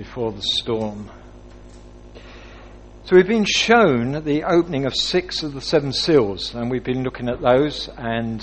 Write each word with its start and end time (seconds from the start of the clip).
before 0.00 0.32
the 0.32 0.40
storm. 0.40 1.10
So 3.04 3.16
we've 3.16 3.28
been 3.28 3.44
shown 3.44 4.24
the 4.24 4.44
opening 4.44 4.86
of 4.86 4.96
six 4.96 5.42
of 5.42 5.52
the 5.52 5.60
seven 5.60 5.92
seals, 5.92 6.54
and 6.54 6.70
we've 6.70 6.82
been 6.82 7.02
looking 7.02 7.28
at 7.28 7.42
those. 7.42 7.90
And 7.98 8.40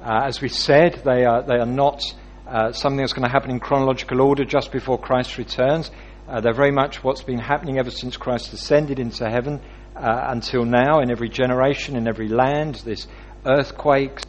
uh, 0.00 0.20
as 0.26 0.40
we 0.40 0.48
said, 0.48 1.02
they 1.04 1.24
are 1.24 1.42
they 1.42 1.56
are 1.56 1.66
not 1.66 2.00
uh, 2.46 2.70
something 2.70 2.98
that's 2.98 3.12
going 3.12 3.26
to 3.26 3.32
happen 3.32 3.50
in 3.50 3.58
chronological 3.58 4.20
order 4.20 4.44
just 4.44 4.70
before 4.70 5.00
Christ 5.00 5.36
returns. 5.36 5.90
Uh, 6.28 6.40
they're 6.40 6.54
very 6.54 6.70
much 6.70 7.02
what's 7.02 7.24
been 7.24 7.40
happening 7.40 7.80
ever 7.80 7.90
since 7.90 8.16
Christ 8.16 8.52
ascended 8.52 9.00
into 9.00 9.28
heaven 9.28 9.60
uh, 9.96 10.26
until 10.28 10.64
now, 10.64 11.00
in 11.00 11.10
every 11.10 11.28
generation, 11.28 11.96
in 11.96 12.06
every 12.06 12.28
land. 12.28 12.76
This 12.84 13.08
earthquakes, 13.44 14.22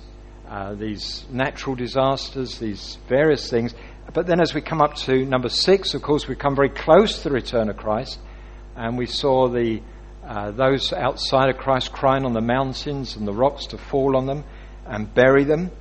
uh, 0.50 0.73
these 0.73 1.25
natural 1.29 1.75
disasters, 1.75 2.57
these 2.57 2.98
various 3.07 3.52
things. 3.52 3.75
But 4.13 4.27
then, 4.27 4.41
as 4.41 4.54
we 4.54 4.61
come 4.61 4.81
up 4.81 4.95
to 5.05 5.25
number 5.25 5.49
six, 5.49 5.93
of 5.93 6.02
course, 6.02 6.27
we 6.27 6.36
come 6.36 6.55
very 6.55 6.70
close 6.70 7.20
to 7.20 7.29
the 7.29 7.36
return 7.36 7.70
of 7.70 7.77
Christ, 7.77 8.20
and 8.76 8.98
we 8.98 9.05
saw 9.05 9.48
the 9.48 9.81
uh, 10.26 10.52
those 10.52 10.93
outside 10.93 11.49
of 11.49 11.57
Christ 11.57 11.91
crying 11.91 12.26
on 12.26 12.34
the 12.34 12.41
mountains 12.41 13.16
and 13.16 13.27
the 13.27 13.34
rocks 13.34 13.67
to 13.67 13.77
fall 13.77 14.16
on 14.16 14.26
them 14.26 14.43
and 14.85 15.13
bury 15.13 15.43
them. 15.43 15.71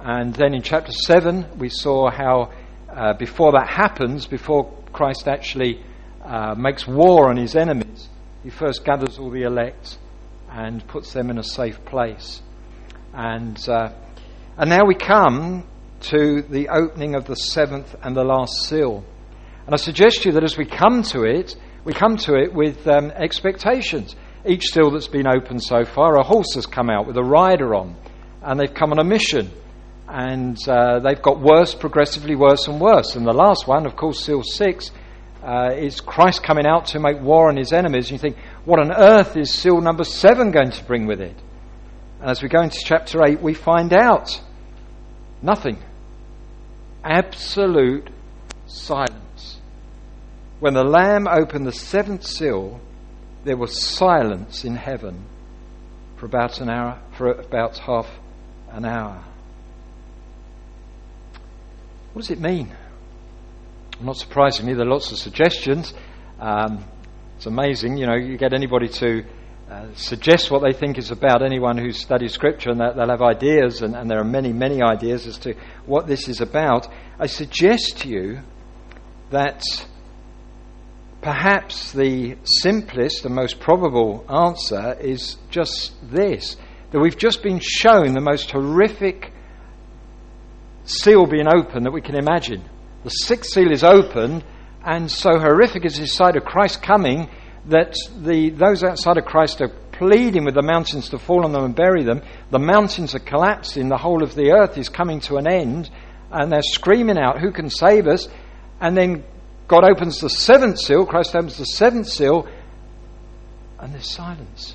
And 0.00 0.34
then 0.34 0.54
in 0.54 0.62
chapter 0.62 0.92
seven, 0.92 1.46
we 1.58 1.68
saw 1.68 2.10
how 2.10 2.52
uh, 2.90 3.14
before 3.14 3.52
that 3.52 3.68
happens, 3.68 4.26
before 4.26 4.72
Christ 4.92 5.28
actually 5.28 5.82
uh, 6.24 6.54
makes 6.56 6.86
war 6.86 7.28
on 7.28 7.36
his 7.36 7.54
enemies, 7.54 8.08
he 8.42 8.50
first 8.50 8.84
gathers 8.84 9.18
all 9.18 9.30
the 9.30 9.42
elect 9.42 9.98
and 10.50 10.86
puts 10.86 11.12
them 11.12 11.30
in 11.30 11.38
a 11.38 11.42
safe 11.42 11.84
place. 11.84 12.42
And 13.12 13.58
uh, 13.68 13.92
and 14.56 14.70
now 14.70 14.84
we 14.86 14.94
come 14.94 15.66
to 16.10 16.42
the 16.42 16.68
opening 16.68 17.14
of 17.14 17.24
the 17.24 17.34
seventh 17.34 17.94
and 18.02 18.16
the 18.16 18.24
last 18.24 18.68
seal. 18.68 19.04
And 19.66 19.74
I 19.74 19.76
suggest 19.76 20.22
to 20.22 20.28
you 20.28 20.32
that 20.34 20.44
as 20.44 20.58
we 20.58 20.66
come 20.66 21.02
to 21.04 21.22
it, 21.22 21.56
we 21.84 21.92
come 21.92 22.16
to 22.18 22.34
it 22.34 22.52
with 22.52 22.86
um, 22.86 23.10
expectations. 23.10 24.14
Each 24.46 24.64
seal 24.72 24.90
that's 24.90 25.08
been 25.08 25.26
opened 25.26 25.62
so 25.62 25.84
far, 25.84 26.16
a 26.16 26.22
horse 26.22 26.54
has 26.54 26.66
come 26.66 26.90
out 26.90 27.06
with 27.06 27.16
a 27.16 27.22
rider 27.22 27.74
on, 27.74 27.96
and 28.42 28.60
they've 28.60 28.72
come 28.72 28.92
on 28.92 28.98
a 28.98 29.04
mission. 29.04 29.50
And 30.06 30.58
uh, 30.68 31.00
they've 31.00 31.20
got 31.20 31.40
worse, 31.40 31.74
progressively 31.74 32.36
worse 32.36 32.68
and 32.68 32.78
worse. 32.78 33.16
And 33.16 33.26
the 33.26 33.32
last 33.32 33.66
one, 33.66 33.86
of 33.86 33.96
course, 33.96 34.24
seal 34.24 34.42
six, 34.42 34.90
uh, 35.42 35.70
is 35.74 36.00
Christ 36.00 36.42
coming 36.42 36.66
out 36.66 36.86
to 36.86 37.00
make 37.00 37.20
war 37.20 37.48
on 37.48 37.56
his 37.56 37.72
enemies. 37.72 38.10
And 38.10 38.12
you 38.12 38.18
think, 38.18 38.36
what 38.64 38.80
on 38.80 38.92
earth 38.92 39.36
is 39.36 39.52
seal 39.52 39.80
number 39.80 40.04
seven 40.04 40.50
going 40.50 40.72
to 40.72 40.84
bring 40.84 41.06
with 41.06 41.20
it? 41.20 41.36
And 42.20 42.30
as 42.30 42.42
we 42.42 42.48
go 42.48 42.62
into 42.62 42.78
chapter 42.84 43.24
8, 43.24 43.40
we 43.40 43.54
find 43.54 43.92
out 43.92 44.40
nothing 45.42 45.78
absolute 47.04 48.08
silence. 48.66 49.60
When 50.60 50.74
the 50.74 50.84
Lamb 50.84 51.28
opened 51.28 51.66
the 51.66 51.72
seventh 51.72 52.24
seal, 52.24 52.80
there 53.44 53.56
was 53.56 53.80
silence 53.80 54.64
in 54.64 54.76
heaven 54.76 55.26
for 56.16 56.26
about 56.26 56.60
an 56.60 56.70
hour, 56.70 57.00
for 57.16 57.30
about 57.30 57.78
half 57.78 58.08
an 58.70 58.84
hour. 58.84 59.22
What 62.12 62.22
does 62.22 62.30
it 62.30 62.40
mean? 62.40 62.72
Not 64.00 64.16
surprisingly, 64.16 64.74
there 64.74 64.86
are 64.86 64.90
lots 64.90 65.12
of 65.12 65.18
suggestions. 65.18 65.92
Um, 66.40 66.84
it's 67.36 67.46
amazing, 67.46 67.96
you 67.98 68.06
know, 68.06 68.14
you 68.14 68.36
get 68.36 68.54
anybody 68.54 68.88
to 68.88 69.24
uh, 69.70 69.86
suggest 69.94 70.50
what 70.50 70.62
they 70.62 70.72
think 70.72 70.98
is 70.98 71.10
about 71.10 71.42
anyone 71.42 71.78
who 71.78 71.90
studies 71.90 72.32
Scripture, 72.32 72.70
and 72.70 72.80
that 72.80 72.96
they'll 72.96 73.08
have 73.08 73.22
ideas, 73.22 73.80
and, 73.80 73.94
and, 73.94 74.10
there 74.10 74.20
are 74.20 74.24
many, 74.24 74.52
many 74.52 74.82
ideas 74.82 75.26
as 75.26 75.38
to 75.38 75.54
what 75.86 76.06
this 76.06 76.28
is 76.28 76.42
about. 76.42 76.86
I 77.18 77.26
suggest 77.26 77.98
to 78.00 78.08
you 78.08 78.40
that 79.30 79.62
perhaps 81.22 81.92
the 81.92 82.36
simplest 82.44 83.24
and 83.24 83.34
most 83.34 83.58
probable 83.58 84.26
answer 84.28 84.98
is 85.00 85.36
just 85.48 85.94
this 86.10 86.56
that 86.90 87.00
we've 87.00 87.16
just 87.16 87.42
been 87.42 87.58
shown 87.60 88.12
the 88.12 88.20
most 88.20 88.50
horrific 88.50 89.32
seal 90.84 91.26
being 91.26 91.48
opened 91.48 91.86
that 91.86 91.90
we 91.92 92.02
can 92.02 92.14
imagine. 92.14 92.62
The 93.02 93.10
sixth 93.10 93.52
seal 93.52 93.72
is 93.72 93.82
open, 93.82 94.44
and 94.84 95.10
so 95.10 95.38
horrific 95.38 95.86
is 95.86 95.98
the 95.98 96.06
sight 96.06 96.36
of 96.36 96.44
Christ 96.44 96.82
coming 96.82 97.30
that 97.66 97.94
the, 98.20 98.50
those 98.50 98.84
outside 98.84 99.16
of 99.16 99.24
Christ 99.24 99.60
are 99.60 99.72
pleading 99.92 100.44
with 100.44 100.54
the 100.54 100.62
mountains 100.62 101.10
to 101.10 101.18
fall 101.18 101.44
on 101.44 101.52
them 101.52 101.64
and 101.64 101.74
bury 101.74 102.02
them. 102.02 102.22
The 102.50 102.58
mountains 102.58 103.14
are 103.14 103.20
collapsing, 103.20 103.88
the 103.88 103.96
whole 103.96 104.22
of 104.22 104.34
the 104.34 104.52
earth 104.52 104.76
is 104.76 104.88
coming 104.88 105.20
to 105.20 105.36
an 105.36 105.46
end, 105.46 105.90
and 106.30 106.50
they're 106.50 106.62
screaming 106.62 107.18
out, 107.18 107.40
Who 107.40 107.52
can 107.52 107.70
save 107.70 108.06
us? 108.06 108.28
And 108.80 108.96
then 108.96 109.24
God 109.68 109.84
opens 109.84 110.20
the 110.20 110.28
seventh 110.28 110.78
seal, 110.78 111.06
Christ 111.06 111.34
opens 111.34 111.56
the 111.56 111.64
seventh 111.64 112.08
seal, 112.08 112.46
and 113.78 113.92
there's 113.92 114.10
silence. 114.10 114.74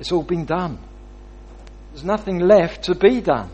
It's 0.00 0.12
all 0.12 0.22
been 0.22 0.44
done. 0.44 0.78
There's 1.92 2.04
nothing 2.04 2.40
left 2.40 2.84
to 2.84 2.94
be 2.94 3.20
done. 3.20 3.50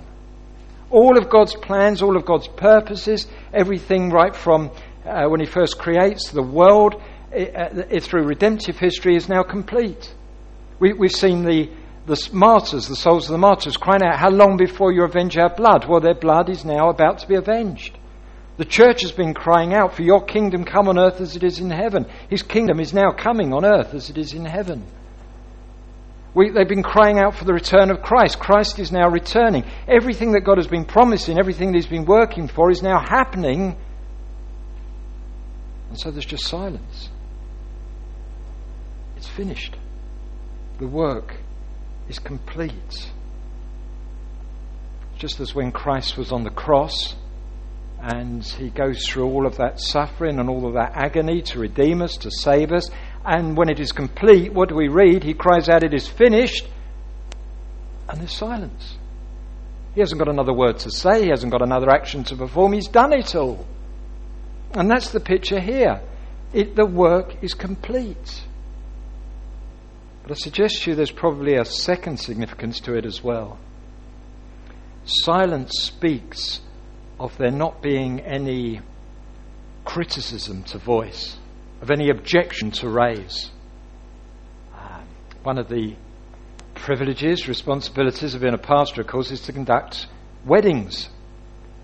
All 0.91 1.19
of 1.19 1.29
God's 1.29 1.55
plans, 1.55 2.01
all 2.01 2.17
of 2.17 2.25
God's 2.25 2.49
purposes, 2.49 3.27
everything 3.53 4.11
right 4.11 4.35
from 4.35 4.71
uh, 5.05 5.27
when 5.27 5.41
He 5.41 5.47
first 5.47 5.79
creates 5.79 6.31
the 6.31 6.43
world 6.43 7.03
it, 7.33 7.55
uh, 7.55 8.01
through 8.01 8.25
redemptive 8.25 8.79
history 8.79 9.17
is 9.17 9.29
now 9.29 9.43
complete. 9.43 10.15
We, 10.81 10.91
have 10.91 11.13
seen 11.13 11.45
the, 11.45 11.71
the 12.07 12.29
martyrs, 12.33 12.89
the 12.89 12.97
souls 12.97 13.27
of 13.27 13.33
the 13.33 13.39
martyrs, 13.39 13.77
crying 13.77 14.03
out, 14.03 14.19
How 14.19 14.31
long 14.31 14.57
before 14.57 14.93
you 14.93 15.05
avenge 15.05 15.37
our 15.37 15.55
blood? 15.55 15.87
Well, 15.89 16.01
their 16.01 16.15
blood 16.15 16.49
is 16.49 16.65
now 16.65 16.89
about 16.89 17.19
to 17.19 17.29
be 17.29 17.35
avenged. 17.35 17.99
The 18.57 18.65
church 18.65 19.03
has 19.03 19.13
been 19.13 19.35
crying 19.35 19.75
out, 19.75 19.95
For 19.95 20.03
your 20.03 20.25
kingdom 20.25 20.65
come 20.65 20.89
on 20.89 20.99
earth 20.99 21.21
as 21.21 21.37
it 21.37 21.43
is 21.43 21.59
in 21.59 21.71
heaven. 21.71 22.07
His 22.31 22.43
kingdom 22.43 22.81
is 22.81 22.95
now 22.95 23.11
coming 23.11 23.53
on 23.53 23.65
earth 23.65 23.95
as 23.95 24.11
it 24.11 24.19
is 24.19 24.33
in 24.33 24.45
heaven. 24.45 24.85
We, 26.35 26.51
they've 26.51 26.69
been 26.69 26.83
crying 26.83 27.19
out 27.19 27.35
for 27.35 27.45
the 27.45 27.53
return 27.53 27.91
of 27.91 28.03
Christ. 28.03 28.39
Christ 28.39 28.79
is 28.79 28.93
now 28.93 29.09
returning. 29.09 29.65
Everything 29.89 30.33
that 30.33 30.43
God 30.43 30.59
has 30.59 30.67
been 30.67 30.85
promising, 30.85 31.39
everything 31.39 31.73
that 31.73 31.79
He's 31.79 31.87
been 31.87 32.05
working 32.05 32.49
for, 32.49 32.71
is 32.71 32.83
now 32.83 33.01
happening. 33.01 33.77
And 35.89 35.99
so 35.99 36.11
there's 36.11 36.27
just 36.27 36.47
silence. 36.47 37.09
It's 39.19 39.27
finished. 39.27 39.77
The 40.79 40.87
work 40.87 41.35
is 42.09 42.21
complete. 42.21 43.11
Just 45.17 45.41
as 45.41 45.53
when 45.53 45.73
Christ 45.73 46.17
was 46.17 46.31
on 46.31 46.45
the 46.45 46.51
cross 46.51 47.17
and 48.01 48.45
he 48.45 48.71
goes 48.71 49.05
through 49.09 49.25
all 49.25 49.45
of 49.45 49.57
that 49.57 49.81
suffering 49.81 50.39
and 50.39 50.49
all 50.49 50.69
of 50.69 50.75
that 50.75 50.93
agony 50.95 51.43
to 51.43 51.59
redeem 51.59 52.01
us, 52.01 52.17
to 52.19 52.31
save 52.31 52.71
us, 52.71 52.89
and 53.25 53.57
when 53.57 53.69
it 53.69 53.81
is 53.81 53.91
complete, 53.91 54.53
what 54.53 54.69
do 54.69 54.77
we 54.77 54.87
read? 54.87 55.25
He 55.25 55.35
cries 55.35 55.69
out, 55.69 55.83
It 55.83 55.95
is 55.95 56.07
finished, 56.07 56.69
and 58.09 58.21
there's 58.21 58.37
silence. 58.37 58.99
He 59.97 60.01
hasn't 60.01 60.21
got 60.21 60.29
another 60.29 60.55
word 60.55 60.79
to 60.79 60.93
say, 60.93 61.25
he 61.25 61.31
hasn't 61.31 61.51
got 61.51 61.61
another 61.63 61.91
action 61.91 62.23
to 62.23 62.37
perform, 62.37 62.73
he's 62.73 62.87
done 62.87 63.13
it 63.13 63.35
all. 63.35 63.67
And 64.75 64.89
that's 64.89 65.11
the 65.11 65.19
picture 65.19 65.59
here. 65.59 66.03
It, 66.53 66.77
the 66.77 66.87
work 66.87 67.43
is 67.43 67.55
complete. 67.55 68.45
But 70.29 70.37
I 70.37 70.41
suggest 70.41 70.83
to 70.83 70.91
you 70.91 70.95
there's 70.95 71.11
probably 71.11 71.55
a 71.55 71.65
second 71.65 72.19
significance 72.19 72.81
to 72.81 72.95
it 72.95 73.07
as 73.07 73.25
well. 73.25 73.59
Silence 75.07 75.73
speaks 75.81 76.61
of 77.19 77.35
there 77.39 77.51
not 77.51 77.81
being 77.81 78.21
any 78.21 78.83
criticism 79.87 80.65
to 80.65 80.77
voice, 80.77 81.39
of 81.81 81.91
any 81.91 82.11
objection 82.11 82.71
to 82.73 82.91
raise. 82.91 83.51
One 85.45 85.57
of 85.57 85.71
the 85.71 85.97
privileges, 86.75 87.49
responsibilities 87.49 88.35
of 88.35 88.43
being 88.43 88.53
a 88.53 88.59
pastor, 88.59 89.01
of 89.01 89.07
course, 89.07 89.31
is 89.31 89.41
to 89.43 89.53
conduct 89.55 90.09
weddings. 90.45 91.09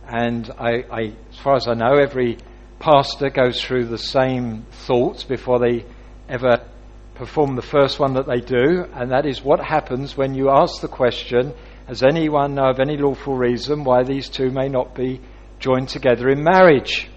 And 0.07 0.51
I, 0.59 0.85
I, 0.91 1.01
as 1.31 1.39
far 1.43 1.57
as 1.57 1.67
I 1.67 1.73
know, 1.73 1.95
every 1.95 2.37
pastor 2.79 3.31
goes 3.31 3.63
through 3.63 3.87
the 3.87 3.97
same 3.97 4.67
thoughts 4.71 5.25
before 5.25 5.59
they 5.59 5.87
ever 6.29 6.69
perform 7.15 7.57
the 7.57 7.63
first 7.63 7.99
one 7.99 8.15
that 8.15 8.27
they 8.27 8.41
do, 8.41 8.87
and 8.93 9.11
that 9.11 9.27
is 9.27 9.43
what 9.43 9.61
happens 9.61 10.17
when 10.17 10.35
you 10.35 10.51
ask 10.51 10.81
the 10.81 10.89
question 10.89 11.55
Has 11.87 12.03
anyone 12.03 12.55
know 12.55 12.71
of 12.71 12.81
any 12.81 12.97
lawful 12.97 13.37
reason 13.37 13.85
why 13.85 14.03
these 14.03 14.29
two 14.29 14.51
may 14.51 14.69
not 14.69 14.95
be 14.95 15.21
joined 15.61 15.89
together 15.89 16.29
in 16.29 16.43
marriage? 16.43 17.09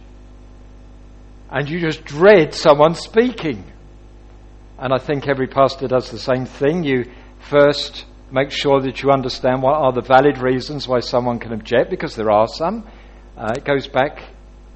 And 1.50 1.70
you 1.70 1.80
just 1.80 2.04
dread 2.04 2.54
someone 2.54 2.96
speaking. 2.96 3.64
And 4.78 4.94
I 4.94 4.98
think 4.98 5.28
every 5.28 5.48
pastor 5.48 5.88
does 5.88 6.12
the 6.12 6.20
same 6.20 6.46
thing. 6.46 6.84
You 6.84 7.06
first 7.40 8.06
make 8.32 8.52
sure 8.52 8.82
that 8.82 9.02
you 9.02 9.10
understand 9.12 9.62
what 9.62 9.76
are 9.76 9.94
the 9.94 10.02
valid 10.02 10.38
reasons 10.38 10.88
why 10.88 11.00
someone 11.00 11.40
can 11.40 11.54
object, 11.54 11.90
because 11.90 12.16
there 12.16 12.30
are 12.30 12.48
some. 12.48 12.86
Uh, 13.38 13.54
it 13.56 13.64
goes 13.64 13.88
back 13.88 14.22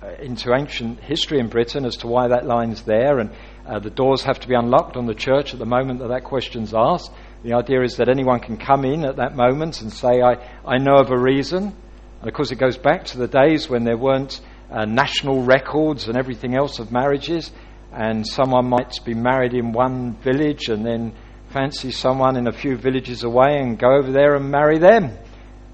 uh, 0.02 0.14
into 0.20 0.54
ancient 0.54 1.00
history 1.02 1.40
in 1.40 1.50
Britain 1.50 1.86
as 1.86 1.98
to 1.98 2.08
why 2.08 2.30
that 2.30 2.46
line's 2.46 2.84
there, 2.84 3.20
and 3.20 3.32
uh, 3.66 3.80
the 3.80 3.90
doors 3.90 4.24
have 4.24 4.40
to 4.40 4.48
be 4.48 4.56
unlocked 4.56 4.98
on 4.98 5.06
the 5.06 5.13
church 5.13 5.54
at 5.54 5.60
the 5.60 5.66
moment 5.66 6.00
that 6.00 6.10
that 6.10 6.24
question's 6.24 6.74
asked. 6.74 7.12
The 7.44 7.54
idea 7.54 7.81
is 7.84 7.98
that 7.98 8.10
anyone 8.10 8.40
can 8.40 8.58
come 8.58 8.86
in 8.86 9.06
at 9.06 9.18
that 9.18 9.36
moment 9.36 9.81
and 9.81 9.92
say, 9.92 10.22
I, 10.22 10.34
I 10.66 10.78
know 10.78 10.96
of 10.96 11.12
a 11.12 11.18
reason. 11.18 11.75
And 12.19 12.30
of 12.30 12.34
course, 12.34 12.52
it 12.52 12.58
goes 12.58 12.78
back 12.78 13.06
to 13.06 13.18
the 13.18 13.28
days 13.28 13.69
when 13.69 13.84
there 13.84 13.98
weren't 13.98 14.42
uh, 14.72 14.86
national 14.86 15.44
records 15.44 16.08
and 16.08 16.18
everything 16.18 16.56
else 16.56 16.80
of 16.80 16.92
marriages, 16.92 17.52
and 17.92 18.25
someone 18.25 18.69
might 18.69 18.94
be 19.04 19.13
married 19.13 19.54
in 19.54 19.74
one 19.74 20.16
village 20.22 20.69
and 20.69 20.86
then 20.86 21.13
fancy 21.50 21.92
someone 21.92 22.38
in 22.38 22.48
a 22.48 22.52
few 22.52 22.78
villages 22.78 23.24
away 23.24 23.58
and 23.60 23.78
go 23.78 23.96
over 23.96 24.12
there 24.12 24.36
and 24.36 24.50
marry 24.50 24.80
them. 24.80 25.18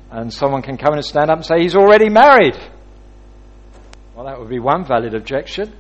And 0.09 0.33
someone 0.33 0.61
can 0.61 0.77
come 0.77 0.93
in 0.93 0.99
and 0.99 1.05
stand 1.05 1.29
up 1.29 1.37
and 1.37 1.45
say, 1.45 1.61
He's 1.61 1.75
already 1.75 2.09
married. 2.09 2.55
Well, 4.15 4.25
that 4.25 4.39
would 4.39 4.49
be 4.49 4.59
one 4.59 4.85
valid 4.85 5.13
objection. 5.13 5.73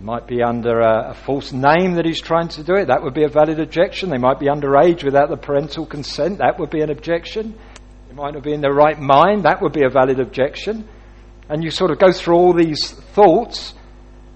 It 0.00 0.04
might 0.04 0.26
be 0.26 0.42
under 0.42 0.80
a, 0.80 1.10
a, 1.10 1.14
false 1.14 1.52
name 1.52 1.96
that 1.96 2.06
he's 2.06 2.22
trying 2.22 2.48
to 2.48 2.64
do 2.64 2.74
it. 2.74 2.86
That 2.86 3.02
would 3.02 3.12
be 3.12 3.24
a 3.24 3.28
valid 3.28 3.60
objection. 3.60 4.08
They 4.08 4.16
might 4.16 4.40
be 4.40 4.46
underage 4.46 5.04
without 5.04 5.28
the 5.28 5.36
parental 5.36 5.84
consent. 5.84 6.38
That 6.38 6.58
would 6.58 6.70
be 6.70 6.80
an 6.80 6.88
objection. 6.88 7.54
They 8.08 8.14
might 8.14 8.32
not 8.32 8.42
be 8.42 8.54
in 8.54 8.62
their 8.62 8.72
right 8.72 8.98
mind. 8.98 9.42
That 9.42 9.60
would 9.60 9.74
be 9.74 9.84
a 9.84 9.90
valid 9.90 10.18
objection. 10.18 10.88
And 11.50 11.62
you 11.62 11.70
sort 11.70 11.90
of 11.90 11.98
go 11.98 12.12
through 12.12 12.34
all 12.34 12.54
these 12.54 12.92
thoughts 12.92 13.74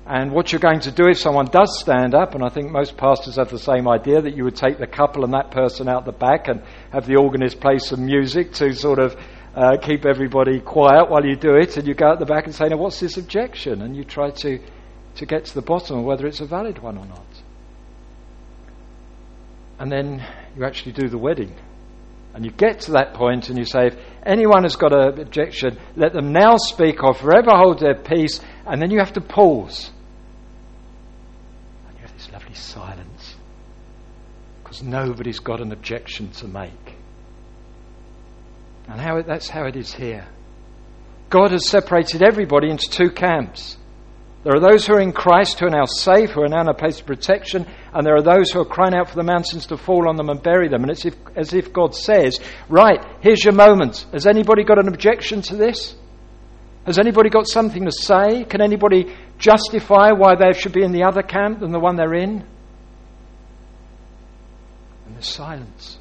and 0.05 0.32
what 0.32 0.52
you're 0.52 0.61
going 0.61 0.81
to 0.81 0.90
do 0.90 1.08
if 1.08 1.16
someone 1.16 1.46
does 1.46 1.81
stand 1.81 2.14
up, 2.14 2.34
and 2.34 2.44
I 2.44 2.50
think 2.50 2.70
most 2.70 2.99
pastors 2.99 3.37
have 3.37 3.49
the 3.49 3.58
same 3.58 3.88
idea 3.88 4.20
that 4.20 4.37
you 4.37 4.44
would 4.44 4.56
take 4.56 4.76
the 4.76 4.87
couple 4.87 5.25
and 5.25 5.32
that 5.32 5.50
person 5.50 5.88
out 5.88 6.05
the 6.05 6.12
back 6.12 6.46
and 6.46 6.62
have 6.93 7.06
the 7.06 7.17
organist 7.17 7.58
play 7.58 7.78
some 7.78 8.05
music 8.05 8.52
to 8.55 8.75
sort 8.75 8.99
of 8.99 9.17
uh, 9.55 9.78
keep 9.81 10.05
everybody 10.05 10.60
quiet 10.60 11.08
while 11.08 11.25
you 11.25 11.37
do 11.37 11.55
it, 11.55 11.78
and 11.78 11.88
you 11.88 11.94
go 11.94 12.12
at 12.12 12.19
the 12.19 12.26
back 12.26 12.44
and 12.44 12.55
say, 12.55 12.67
Now, 12.67 12.76
what's 12.76 13.00
this 13.00 13.17
objection? 13.17 13.81
And 13.81 13.96
you 13.96 14.05
try 14.05 14.28
to, 14.28 14.58
to 15.16 15.26
get 15.26 15.44
to 15.46 15.55
the 15.55 15.62
bottom 15.62 15.99
of 15.99 16.05
whether 16.05 16.26
it's 16.26 16.40
a 16.40 16.46
valid 16.46 16.78
one 16.78 16.99
or 16.99 17.06
not. 17.06 17.26
And 19.78 19.90
then 19.90 20.26
you 20.56 20.64
actually 20.64 20.93
do 20.93 21.08
the 21.08 21.19
wedding. 21.19 21.55
And 22.34 22.44
you 22.44 22.50
get 22.50 22.81
to 22.81 22.93
that 22.93 23.14
point 23.14 23.49
and 23.49 23.58
you 23.58 23.64
say, 23.64 23.87
if 23.88 23.96
anyone 24.26 24.64
has 24.64 24.75
got 24.75 24.93
an 24.93 25.20
objection, 25.20 25.78
let 25.94 26.12
them 26.12 26.32
now 26.32 26.56
speak 26.56 27.02
or 27.02 27.14
forever 27.14 27.50
hold 27.55 27.78
their 27.78 27.94
peace. 27.94 28.40
And 28.66 28.82
then 28.82 28.90
you 28.90 28.99
have 28.99 29.12
to 29.12 29.20
pause. 29.20 29.90
And 31.87 31.96
you 31.96 32.02
have 32.02 32.12
this 32.14 32.32
lovely 32.32 32.55
silence. 32.55 33.37
Because 34.62 34.82
nobody's 34.82 35.38
got 35.38 35.60
an 35.60 35.70
objection 35.70 36.31
to 36.32 36.49
make. 36.49 36.96
And 38.88 39.00
how 39.00 39.19
it, 39.19 39.26
that's 39.26 39.49
how 39.49 39.67
it 39.67 39.76
is 39.76 39.94
here. 39.94 40.26
God 41.31 41.52
has 41.52 41.69
separated 41.69 42.22
everybody 42.22 42.69
into 42.69 42.88
two 42.90 43.10
camps. 43.10 43.76
There 44.44 44.55
are 44.55 44.61
those 44.61 44.87
who 44.87 44.93
are 44.93 45.00
in 45.00 45.12
Christ 45.12 45.58
who 45.58 45.67
are 45.67 45.70
now 45.70 45.87
safe, 45.87 46.31
who 46.31 46.43
are 46.43 46.49
now 46.49 46.61
in 46.61 46.69
a 46.69 46.75
place 46.75 47.00
of 47.00 47.06
protection, 47.06 47.67
and 47.94 48.06
there 48.06 48.14
are 48.14 48.23
those 48.23 48.50
who 48.50 48.61
are 48.61 48.67
crying 48.67 48.94
out 48.94 49.08
for 49.08 49.17
the 49.17 49.23
mountains 49.23 49.67
to 49.69 49.79
fall 49.79 50.06
on 50.06 50.17
them 50.17 50.29
and 50.29 50.43
bury 50.43 50.69
them. 50.69 50.82
And 50.82 50.91
it's 50.91 51.06
if, 51.06 51.14
as 51.35 51.55
if 51.55 51.73
God 51.73 51.94
says, 51.94 52.38
Right, 52.69 53.02
here's 53.20 53.43
your 53.43 53.55
moment. 53.55 54.05
Has 54.12 54.26
anybody 54.26 54.62
got 54.62 54.79
an 54.79 54.88
objection 54.88 55.41
to 55.43 55.56
this? 55.56 55.96
Has 56.85 56.99
anybody 56.99 57.31
got 57.31 57.49
something 57.49 57.87
to 57.87 57.91
say? 57.91 58.44
Can 58.44 58.61
anybody 58.61 59.17
justify 59.38 60.12
why 60.12 60.35
they 60.35 60.52
should 60.52 60.73
be 60.73 60.82
in 60.82 60.93
the 60.93 61.05
other 61.05 61.23
camp 61.23 61.61
than 61.61 61.73
the 61.73 61.81
one 61.81 61.96
they're 61.96 62.12
in? 62.12 62.44
And 65.06 65.14
there's 65.14 65.26
silence. 65.26 65.99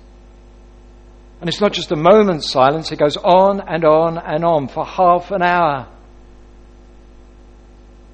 And 1.40 1.48
it's 1.48 1.62
not 1.62 1.72
just 1.72 1.94
a 1.94 1.96
moment's 1.96 2.52
silence, 2.52 2.92
it 2.92 3.00
goes 3.00 3.16
on 3.16 3.62
and 3.62 3.86
on 3.86 4.18
and 4.18 4.44
on 4.44 4.68
for 4.68 4.86
half 4.86 5.32
an 5.32 5.42
hour. 5.42 5.88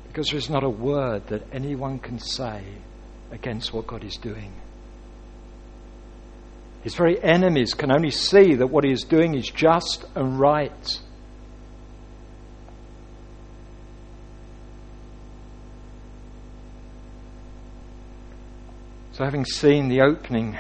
Because 0.10 0.28
there 0.30 0.38
is 0.38 0.50
not 0.50 0.64
a 0.64 0.70
word 0.70 1.28
that 1.28 1.44
anyone 1.54 2.00
can 2.00 2.20
say 2.20 2.64
against 3.32 3.72
what 3.74 3.88
God 3.88 4.04
is 4.04 4.18
doing. 4.18 4.52
His 6.82 6.96
very 6.96 7.22
enemies 7.22 7.74
can 7.74 7.92
only 7.92 8.10
see 8.10 8.56
that 8.56 8.68
what 8.68 8.84
he 8.84 8.92
is 8.92 9.04
doing 9.04 9.36
is 9.36 9.48
just 9.48 10.06
and 10.16 10.40
right. 10.40 11.00
So, 19.12 19.26
having 19.26 19.46
seen 19.46 19.90
the 19.90 20.02
opening 20.02 20.58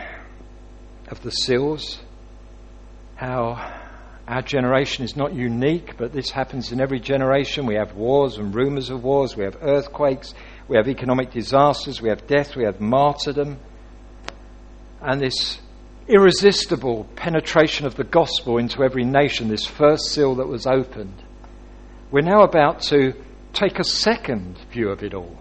of 1.08 1.24
the 1.24 1.32
seals, 1.32 2.00
how 3.16 3.79
our 4.30 4.44
generation 4.44 5.04
is 5.04 5.16
not 5.16 5.34
unique, 5.34 5.98
but 5.98 6.14
this 6.14 6.30
happens 6.30 6.72
in 6.72 6.80
every 6.80 7.00
generation. 7.00 7.66
We 7.66 7.74
have 7.76 7.96
wars 7.96 8.38
and 8.38 8.54
rumors 8.54 8.92
of 8.92 9.04
wars, 9.04 9.36
we 9.36 9.44
have 9.44 9.58
earthquakes, 9.64 10.36
we 10.68 10.78
have 10.78 10.88
economic 10.88 11.32
disasters, 11.32 12.00
we 12.00 12.10
have 12.10 12.28
death, 12.28 12.56
we 12.56 12.64
have 12.64 12.80
martyrdom. 12.80 13.58
And 15.02 15.20
this 15.20 15.60
irresistible 16.08 17.06
penetration 17.16 17.88
of 17.88 17.96
the 17.96 18.04
gospel 18.04 18.60
into 18.60 18.84
every 18.84 19.04
nation, 19.04 19.48
this 19.48 19.66
first 19.66 20.12
seal 20.12 20.36
that 20.36 20.48
was 20.48 20.68
opened. 20.68 21.24
We're 22.12 22.22
now 22.22 22.44
about 22.44 22.82
to 22.84 23.14
take 23.54 23.80
a 23.80 23.84
second 23.84 24.60
view 24.72 24.90
of 24.90 25.02
it 25.02 25.16
all. 25.16 25.40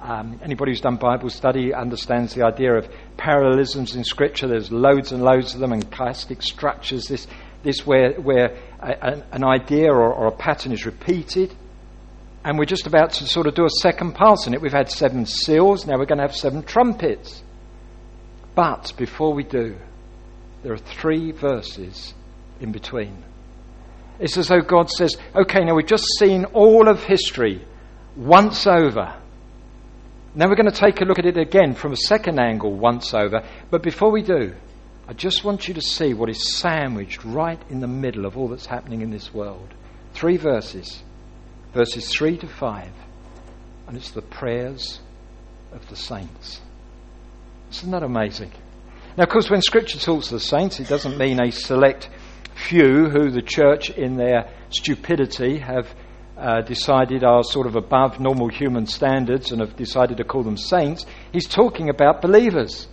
Um, 0.00 0.38
anybody 0.42 0.70
who's 0.70 0.80
done 0.80 0.96
Bible 0.96 1.30
study 1.30 1.74
understands 1.74 2.34
the 2.34 2.44
idea 2.44 2.74
of 2.74 2.88
parallelisms 3.16 3.96
in 3.96 4.04
Scripture. 4.04 4.46
There's 4.46 4.70
loads 4.70 5.10
and 5.10 5.22
loads 5.22 5.52
of 5.52 5.60
them, 5.60 5.72
and 5.72 5.90
chiastic 5.90 6.42
structures. 6.42 7.06
This 7.06 7.26
this 7.62 7.86
where, 7.86 8.12
where 8.14 8.56
a, 8.80 9.22
an 9.32 9.44
idea 9.44 9.90
or, 9.90 10.12
or 10.12 10.26
a 10.28 10.32
pattern 10.32 10.72
is 10.72 10.86
repeated. 10.86 11.54
And 12.44 12.58
we're 12.58 12.64
just 12.64 12.86
about 12.86 13.12
to 13.14 13.26
sort 13.26 13.46
of 13.46 13.54
do 13.54 13.64
a 13.64 13.70
second 13.82 14.14
pass 14.14 14.46
in 14.46 14.54
it. 14.54 14.60
We've 14.62 14.72
had 14.72 14.90
seven 14.90 15.26
seals, 15.26 15.86
now 15.86 15.98
we're 15.98 16.06
going 16.06 16.18
to 16.18 16.24
have 16.24 16.34
seven 16.34 16.62
trumpets. 16.62 17.42
But 18.54 18.92
before 18.96 19.34
we 19.34 19.44
do, 19.44 19.76
there 20.62 20.72
are 20.72 20.78
three 20.78 21.32
verses 21.32 22.14
in 22.60 22.72
between. 22.72 23.24
It's 24.18 24.36
as 24.36 24.48
though 24.48 24.60
God 24.60 24.90
says, 24.90 25.16
okay, 25.34 25.64
now 25.64 25.74
we've 25.74 25.86
just 25.86 26.06
seen 26.18 26.44
all 26.46 26.88
of 26.88 27.02
history 27.02 27.64
once 28.16 28.66
over. 28.66 29.16
Now 30.34 30.48
we're 30.48 30.56
going 30.56 30.70
to 30.70 30.78
take 30.78 31.00
a 31.00 31.04
look 31.04 31.18
at 31.18 31.26
it 31.26 31.38
again 31.38 31.74
from 31.74 31.92
a 31.92 31.96
second 31.96 32.38
angle 32.38 32.72
once 32.72 33.14
over. 33.14 33.42
But 33.70 33.82
before 33.82 34.10
we 34.10 34.22
do, 34.22 34.54
I 35.10 35.12
just 35.12 35.42
want 35.42 35.66
you 35.66 35.74
to 35.74 35.80
see 35.80 36.14
what 36.14 36.30
is 36.30 36.56
sandwiched 36.56 37.24
right 37.24 37.60
in 37.68 37.80
the 37.80 37.88
middle 37.88 38.26
of 38.26 38.38
all 38.38 38.46
that's 38.46 38.66
happening 38.66 39.00
in 39.00 39.10
this 39.10 39.34
world. 39.34 39.74
Three 40.14 40.36
verses, 40.36 41.02
verses 41.74 42.08
3 42.10 42.36
to 42.38 42.46
5, 42.46 42.92
and 43.88 43.96
it's 43.96 44.12
the 44.12 44.22
prayers 44.22 45.00
of 45.72 45.88
the 45.88 45.96
saints. 45.96 46.60
Isn't 47.72 47.90
that 47.90 48.04
amazing? 48.04 48.52
Now, 49.16 49.24
of 49.24 49.30
course, 49.30 49.50
when 49.50 49.62
Scripture 49.62 49.98
talks 49.98 50.28
to 50.28 50.34
the 50.34 50.40
saints, 50.40 50.78
it 50.78 50.86
doesn't 50.86 51.18
mean 51.18 51.40
a 51.42 51.50
select 51.50 52.08
few 52.68 53.10
who 53.10 53.32
the 53.32 53.42
church, 53.42 53.90
in 53.90 54.14
their 54.16 54.48
stupidity, 54.68 55.58
have 55.58 55.92
uh, 56.38 56.60
decided 56.60 57.24
are 57.24 57.42
sort 57.42 57.66
of 57.66 57.74
above 57.74 58.20
normal 58.20 58.46
human 58.46 58.86
standards 58.86 59.50
and 59.50 59.60
have 59.60 59.74
decided 59.74 60.18
to 60.18 60.24
call 60.24 60.44
them 60.44 60.56
saints. 60.56 61.04
He's 61.32 61.48
talking 61.48 61.88
about 61.88 62.22
believers. 62.22 62.86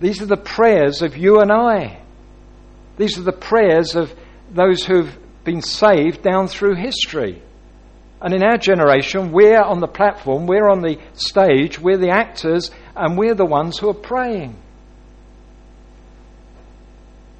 These 0.00 0.22
are 0.22 0.26
the 0.26 0.36
prayers 0.36 1.02
of 1.02 1.16
you 1.16 1.40
and 1.40 1.50
I. 1.50 2.00
These 2.96 3.18
are 3.18 3.22
the 3.22 3.32
prayers 3.32 3.94
of 3.94 4.14
those 4.52 4.84
who've 4.84 5.16
been 5.44 5.62
saved 5.62 6.22
down 6.22 6.48
through 6.48 6.74
history. 6.74 7.42
And 8.20 8.34
in 8.34 8.42
our 8.42 8.58
generation, 8.58 9.32
we're 9.32 9.62
on 9.62 9.80
the 9.80 9.86
platform, 9.86 10.46
we're 10.46 10.68
on 10.68 10.82
the 10.82 10.98
stage, 11.14 11.78
we're 11.78 11.98
the 11.98 12.10
actors, 12.10 12.70
and 12.96 13.16
we're 13.16 13.34
the 13.34 13.46
ones 13.46 13.78
who 13.78 13.88
are 13.88 13.94
praying. 13.94 14.56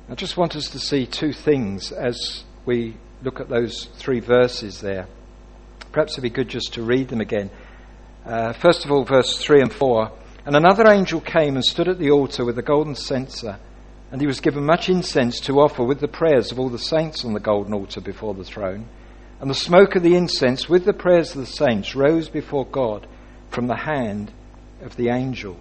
I 0.08 0.14
just 0.14 0.36
want 0.36 0.56
us 0.56 0.70
to 0.70 0.78
see 0.78 1.04
two 1.04 1.32
things 1.32 1.92
as 1.92 2.44
we 2.64 2.96
look 3.22 3.40
at 3.40 3.48
those 3.48 3.88
three 3.96 4.20
verses 4.20 4.80
there. 4.80 5.06
Perhaps 5.92 6.12
it'd 6.12 6.22
be 6.22 6.30
good 6.30 6.48
just 6.48 6.74
to 6.74 6.82
read 6.82 7.08
them 7.08 7.20
again. 7.20 7.50
Uh, 8.24 8.52
first 8.52 8.84
of 8.84 8.92
all, 8.92 9.04
verse 9.04 9.36
3 9.38 9.62
and 9.62 9.72
4. 9.72 10.12
And 10.46 10.56
another 10.56 10.88
angel 10.88 11.20
came 11.20 11.56
and 11.56 11.64
stood 11.64 11.88
at 11.88 11.98
the 11.98 12.10
altar 12.10 12.44
with 12.44 12.58
a 12.58 12.62
golden 12.62 12.94
censer, 12.94 13.58
and 14.10 14.20
he 14.20 14.26
was 14.26 14.40
given 14.40 14.64
much 14.64 14.88
incense 14.88 15.40
to 15.40 15.60
offer 15.60 15.84
with 15.84 16.00
the 16.00 16.08
prayers 16.08 16.50
of 16.50 16.58
all 16.58 16.68
the 16.68 16.78
saints 16.78 17.24
on 17.24 17.34
the 17.34 17.40
golden 17.40 17.74
altar 17.74 18.00
before 18.00 18.34
the 18.34 18.44
throne. 18.44 18.86
And 19.40 19.50
the 19.50 19.54
smoke 19.54 19.94
of 19.94 20.02
the 20.02 20.16
incense 20.16 20.68
with 20.68 20.84
the 20.84 20.92
prayers 20.92 21.32
of 21.32 21.40
the 21.40 21.46
saints 21.46 21.94
rose 21.94 22.28
before 22.28 22.66
God 22.66 23.06
from 23.50 23.66
the 23.66 23.76
hand 23.76 24.32
of 24.82 24.96
the 24.96 25.10
angel. 25.10 25.58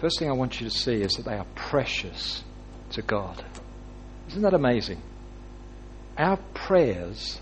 First 0.00 0.18
thing 0.18 0.28
I 0.28 0.34
want 0.34 0.60
you 0.60 0.68
to 0.68 0.74
see 0.74 1.00
is 1.02 1.12
that 1.12 1.24
they 1.24 1.36
are 1.36 1.46
precious 1.54 2.44
to 2.90 3.02
God. 3.02 3.44
Isn't 4.28 4.42
that 4.42 4.54
amazing? 4.54 5.02
Our 6.16 6.36
prayers 6.54 7.40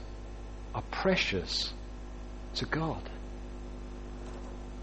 are 0.75 0.83
precious 0.90 1.73
to 2.54 2.66
God 2.66 3.02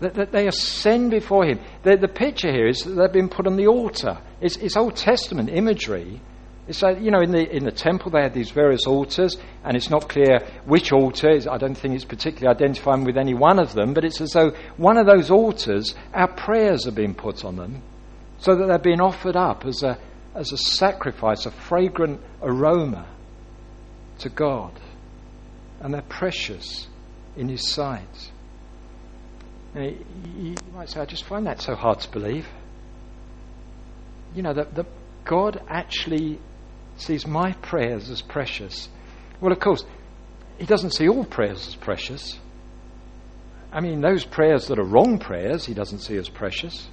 that, 0.01 0.15
that 0.15 0.31
they 0.31 0.47
ascend 0.47 1.11
before 1.11 1.45
Him. 1.45 1.59
The, 1.83 1.95
the, 1.95 2.07
picture 2.07 2.51
here 2.51 2.67
is 2.67 2.83
that 2.83 2.91
they've 2.91 3.13
been 3.13 3.29
put 3.29 3.47
on 3.47 3.55
the 3.55 3.67
altar. 3.67 4.17
It's, 4.41 4.57
it's 4.57 4.75
Old 4.75 4.95
Testament 4.95 5.49
imagery. 5.49 6.19
It's 6.67 6.81
like, 6.81 6.99
you 7.01 7.11
know, 7.11 7.21
in 7.21 7.31
the, 7.31 7.55
in 7.55 7.63
the 7.63 7.71
temple 7.71 8.11
they 8.11 8.21
had 8.21 8.33
these 8.33 8.51
various 8.51 8.85
altars, 8.87 9.37
and 9.63 9.77
it's 9.77 9.89
not 9.89 10.09
clear 10.09 10.39
which 10.65 10.91
altar. 10.91 11.39
I 11.49 11.57
don't 11.57 11.75
think 11.75 11.95
it's 11.95 12.05
particularly 12.05 12.55
identifying 12.55 13.03
with 13.03 13.17
any 13.17 13.33
one 13.33 13.59
of 13.59 13.73
them, 13.73 13.93
but 13.93 14.03
it's 14.03 14.21
as 14.21 14.31
though 14.31 14.51
one 14.77 14.97
of 14.97 15.05
those 15.05 15.29
altars, 15.29 15.95
our 16.13 16.27
prayers 16.27 16.87
are 16.87 16.91
being 16.91 17.13
put 17.13 17.45
on 17.45 17.55
them, 17.55 17.81
so 18.39 18.55
that 18.55 18.67
they're 18.67 18.79
being 18.79 19.01
offered 19.01 19.35
up 19.35 19.65
as 19.65 19.83
a, 19.83 19.97
as 20.33 20.51
a 20.51 20.57
sacrifice, 20.57 21.45
a 21.45 21.51
fragrant 21.51 22.19
aroma 22.41 23.07
to 24.19 24.29
God. 24.29 24.79
and 25.79 25.93
they're 25.93 26.01
precious 26.03 26.87
in 27.37 27.49
His 27.49 27.69
sight. 27.69 28.31
Now, 29.73 29.89
you 30.37 30.55
might 30.73 30.89
say, 30.89 30.99
I 30.99 31.05
just 31.05 31.23
find 31.23 31.47
that 31.47 31.61
so 31.61 31.75
hard 31.75 31.99
to 32.01 32.11
believe. 32.11 32.47
You 34.35 34.43
know, 34.43 34.53
that, 34.53 34.75
that 34.75 34.85
God 35.23 35.61
actually 35.69 36.39
sees 36.97 37.25
my 37.25 37.53
prayers 37.53 38.09
as 38.09 38.21
precious. 38.21 38.89
Well, 39.39 39.51
of 39.51 39.59
course, 39.59 39.83
He 40.57 40.65
doesn't 40.65 40.91
see 40.91 41.07
all 41.07 41.23
prayers 41.23 41.67
as 41.67 41.75
precious. 41.75 42.39
I 43.71 43.79
mean, 43.79 44.01
those 44.01 44.25
prayers 44.25 44.67
that 44.67 44.79
are 44.79 44.83
wrong 44.83 45.19
prayers, 45.19 45.65
He 45.65 45.73
doesn't 45.73 45.99
see 45.99 46.17
as 46.17 46.27
precious. 46.27 46.87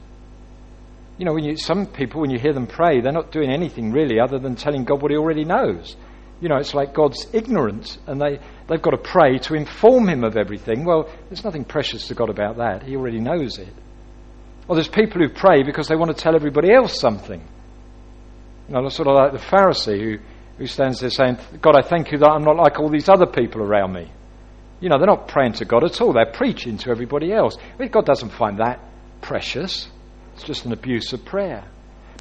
You 1.19 1.25
know, 1.25 1.35
when 1.35 1.43
you, 1.43 1.57
some 1.57 1.87
people, 1.87 2.21
when 2.21 2.31
you 2.31 2.39
hear 2.39 2.53
them 2.53 2.69
pray, 2.69 3.01
they're 3.01 3.13
not 3.13 3.33
doing 3.33 3.51
anything 3.51 3.91
really 3.91 4.21
other 4.21 4.39
than 4.39 4.55
telling 4.55 4.85
God 4.85 5.03
what 5.03 5.11
He 5.11 5.17
already 5.17 5.45
knows. 5.45 5.97
You 6.41 6.49
know, 6.49 6.57
it's 6.57 6.75
like 6.75 6.95
God's 6.95 7.27
ignorant, 7.33 7.99
and 8.07 8.21
they, 8.21 8.39
they've 8.69 8.83
got 8.83 8.91
to 8.91 8.99
pray 8.99 9.39
to 9.39 9.55
inform 9.55 10.09
Him 10.09 10.25
of 10.25 10.37
everything. 10.37 10.85
Well, 10.85 11.09
there's 11.29 11.45
nothing 11.45 11.65
precious 11.65 12.09
to 12.09 12.15
God 12.15 12.31
about 12.31 12.59
that. 12.59 12.83
He 12.83 12.97
already 12.97 13.21
knows 13.21 13.59
it. 13.59 13.73
Or 14.69 14.77
there's 14.77 14.89
people 14.89 15.21
who 15.21 15.31
pray 15.31 15.63
because 15.63 15.89
they 15.89 15.97
want 15.97 16.15
to 16.15 16.23
tell 16.23 16.35
everybody 16.35 16.73
else 16.73 17.01
something. 17.01 17.43
You 18.69 18.75
know, 18.75 18.89
sort 18.91 19.09
of 19.09 19.15
like 19.15 19.33
the 19.33 19.39
Pharisee 19.39 20.01
who, 20.01 20.19
who 20.59 20.67
stands 20.67 21.01
there 21.01 21.11
saying, 21.11 21.39
God, 21.63 21.75
I 21.75 21.81
thank 21.81 22.13
you 22.13 22.19
that 22.19 22.29
I'm 22.29 22.43
not 22.43 22.57
like 22.57 22.79
all 22.79 22.91
these 22.91 23.09
other 23.09 23.27
people 23.27 23.63
around 23.63 23.95
me. 23.95 24.13
You 24.81 24.91
know, 24.91 24.99
they're 24.99 25.07
not 25.07 25.27
praying 25.27 25.55
to 25.55 25.65
God 25.65 25.85
at 25.85 26.01
all. 26.01 26.13
They're 26.13 26.33
preaching 26.33 26.77
to 26.79 26.91
everybody 26.91 27.33
else. 27.33 27.57
I 27.57 27.79
mean, 27.79 27.91
God 27.91 28.05
doesn't 28.05 28.31
find 28.31 28.59
that 28.59 28.81
precious. 29.23 29.89
It's 30.35 30.45
just 30.45 30.67
an 30.67 30.73
abuse 30.73 31.13
of 31.15 31.25
prayer. 31.25 31.65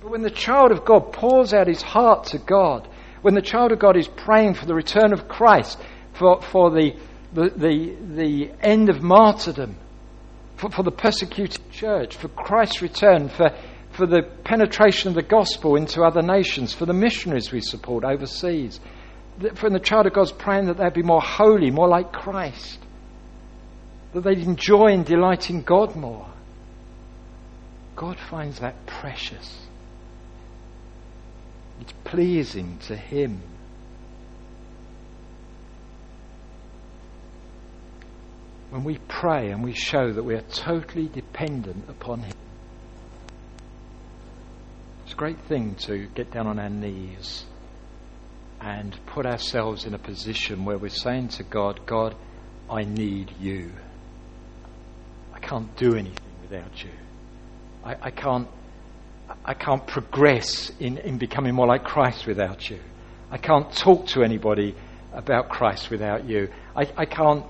But 0.01 0.11
when 0.11 0.21
the 0.21 0.31
child 0.31 0.71
of 0.71 0.85
God 0.85 1.11
pours 1.11 1.53
out 1.53 1.67
his 1.67 1.81
heart 1.81 2.27
to 2.27 2.39
God, 2.39 2.87
when 3.21 3.33
the 3.33 3.41
child 3.41 3.71
of 3.71 3.79
God 3.79 3.97
is 3.97 4.07
praying 4.07 4.53
for 4.53 4.65
the 4.65 4.73
return 4.73 5.11
of 5.11 5.27
Christ, 5.27 5.79
for, 6.17 6.41
for 6.41 6.71
the, 6.71 6.95
the, 7.33 7.49
the, 7.55 7.95
the 8.15 8.51
end 8.61 8.89
of 8.89 9.01
martyrdom, 9.01 9.75
for, 10.55 10.69
for 10.71 10.83
the 10.83 10.91
persecuted 10.91 11.71
church, 11.71 12.15
for 12.15 12.27
Christ's 12.29 12.81
return, 12.81 13.29
for, 13.29 13.49
for 13.91 14.07
the 14.07 14.23
penetration 14.43 15.09
of 15.09 15.15
the 15.15 15.21
gospel 15.21 15.75
into 15.75 16.01
other 16.01 16.21
nations, 16.21 16.73
for 16.73 16.85
the 16.85 16.93
missionaries 16.93 17.51
we 17.51 17.61
support 17.61 18.03
overseas, 18.03 18.79
when 19.59 19.73
the 19.73 19.79
child 19.79 20.07
of 20.07 20.13
God's 20.13 20.31
praying 20.31 20.65
that 20.65 20.77
they'd 20.77 20.93
be 20.93 21.03
more 21.03 21.21
holy, 21.21 21.69
more 21.69 21.87
like 21.87 22.11
Christ, 22.11 22.79
that 24.13 24.23
they'd 24.23 24.39
enjoy 24.39 24.87
and 24.87 25.05
delight 25.05 25.49
in 25.49 25.61
God 25.61 25.95
more. 25.95 26.27
God 27.95 28.17
finds 28.19 28.59
that 28.59 28.85
precious. 28.85 29.67
It's 31.81 31.93
pleasing 32.03 32.79
to 32.87 32.95
Him. 32.95 33.41
When 38.69 38.83
we 38.83 38.97
pray 39.07 39.51
and 39.51 39.63
we 39.63 39.73
show 39.73 40.11
that 40.11 40.23
we 40.23 40.35
are 40.35 40.41
totally 40.41 41.07
dependent 41.07 41.89
upon 41.89 42.21
Him. 42.21 42.35
It's 45.03 45.13
a 45.13 45.15
great 45.15 45.39
thing 45.47 45.75
to 45.85 46.07
get 46.07 46.31
down 46.31 46.47
on 46.47 46.59
our 46.59 46.69
knees 46.69 47.45
and 48.59 48.97
put 49.05 49.25
ourselves 49.25 49.85
in 49.85 49.93
a 49.93 49.97
position 49.97 50.65
where 50.65 50.77
we're 50.77 50.89
saying 50.89 51.29
to 51.29 51.43
God, 51.43 51.85
God, 51.85 52.15
I 52.69 52.83
need 52.83 53.31
you. 53.39 53.71
I 55.33 55.39
can't 55.39 55.73
do 55.77 55.95
anything 55.95 56.35
without 56.41 56.83
you. 56.83 56.89
I, 57.85 57.95
I 58.01 58.11
can't, 58.11 58.49
I 59.45 59.53
can't 59.53 59.85
progress 59.87 60.71
in, 60.79 60.97
in 60.97 61.17
becoming 61.17 61.55
more 61.55 61.67
like 61.67 61.85
Christ 61.85 62.27
without 62.27 62.69
you. 62.69 62.79
I 63.31 63.37
can't 63.37 63.71
talk 63.71 64.07
to 64.07 64.23
anybody 64.23 64.75
about 65.13 65.47
Christ 65.47 65.89
without 65.89 66.25
you. 66.25 66.49
I, 66.75 66.89
I 66.97 67.05
can't 67.05 67.45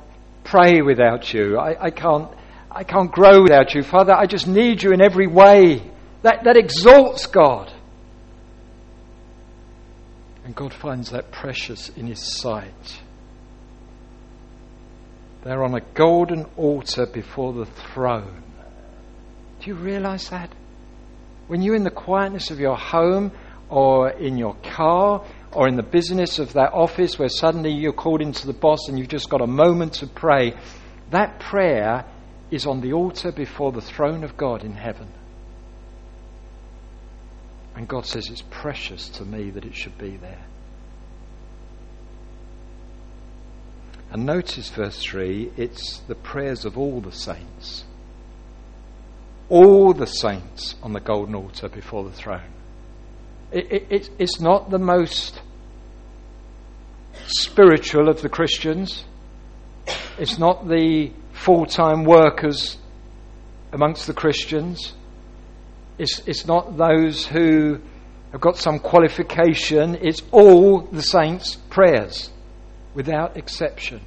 pray 0.50 0.82
without 0.82 1.34
you. 1.34 1.58
I, 1.58 1.86
I, 1.86 1.89
can't, 1.92 2.30
I 2.72 2.84
can't 2.84 3.12
grow 3.12 3.44
without 3.44 3.74
you. 3.74 3.84
Father, 3.84 4.13
I 4.13 4.25
just 4.25 4.48
need 4.48 4.82
you 4.82 4.92
in 4.92 5.01
every 5.01 5.27
way. 5.27 5.92
That, 6.22 6.44
that 6.46 6.58
exalts 6.58 7.25
God. 7.27 7.72
And 10.46 10.56
God 10.56 10.74
finds 10.74 11.12
that 11.12 11.32
precious 11.32 11.89
in 11.89 12.08
His 12.08 12.22
sight. 12.22 13.01
They're 15.44 15.63
on 15.63 15.75
a 15.75 15.82
golden 15.94 16.46
altar 16.58 17.06
before 17.06 17.54
the 17.54 17.66
throne. 17.66 18.44
Do 19.62 19.70
you 19.70 19.75
realize 19.75 20.30
that? 20.30 20.51
When 21.48 21.62
you're 21.62 21.75
in 21.75 21.84
the 21.84 21.92
quietness 21.92 22.51
of 22.51 22.60
your 22.60 22.77
home 22.77 23.32
or 23.70 24.10
in 24.10 24.38
your 24.38 24.56
car 24.56 25.25
or 25.57 25.67
in 25.67 25.75
the 25.75 25.81
business 25.81 26.37
of 26.37 26.53
that 26.53 26.71
office 26.71 27.17
where 27.17 27.29
suddenly 27.29 27.71
you're 27.71 27.91
called 27.91 28.21
into 28.21 28.45
the 28.45 28.53
boss 28.53 28.87
and 28.87 28.99
you've 28.99 29.07
just 29.07 29.27
got 29.27 29.41
a 29.41 29.47
moment 29.47 29.91
to 29.91 30.05
pray, 30.05 30.53
that 31.09 31.39
prayer 31.39 32.05
is 32.51 32.67
on 32.67 32.79
the 32.79 32.93
altar 32.93 33.31
before 33.31 33.71
the 33.71 33.81
throne 33.81 34.23
of 34.23 34.37
God 34.37 34.63
in 34.63 34.73
heaven. 34.73 35.07
And 37.75 37.87
God 37.87 38.05
says, 38.05 38.29
It's 38.29 38.43
precious 38.51 39.09
to 39.09 39.25
me 39.25 39.49
that 39.49 39.65
it 39.65 39.73
should 39.73 39.97
be 39.97 40.17
there. 40.17 40.45
And 44.11 44.27
notice 44.27 44.69
verse 44.69 45.01
3 45.01 45.53
it's 45.57 45.97
the 46.01 46.13
prayers 46.13 46.65
of 46.65 46.77
all 46.77 47.01
the 47.01 47.11
saints. 47.11 47.83
All 49.49 49.91
the 49.91 50.05
saints 50.05 50.75
on 50.83 50.93
the 50.93 50.99
golden 50.99 51.33
altar 51.33 51.67
before 51.67 52.03
the 52.03 52.13
throne. 52.13 52.53
It, 53.51 53.71
it, 53.71 53.87
it, 53.89 54.09
it's 54.19 54.39
not 54.39 54.69
the 54.69 54.77
most 54.77 55.41
spiritual 57.27 58.10
of 58.10 58.22
the 58.22 58.29
Christians. 58.29 59.05
It's 60.17 60.38
not 60.38 60.67
the 60.67 61.12
full 61.34 61.65
time 61.65 62.03
workers 62.03 62.77
amongst 63.72 64.07
the 64.07 64.13
Christians. 64.13 64.93
It's, 65.98 66.19
it's 66.27 66.46
not 66.46 66.77
those 66.77 67.25
who 67.25 67.79
have 68.31 68.41
got 68.41 68.57
some 68.57 68.79
qualification. 68.79 69.96
It's 70.01 70.22
all 70.31 70.81
the 70.81 71.01
saints' 71.01 71.55
prayers, 71.69 72.29
without 72.93 73.38
exception. 73.38 74.01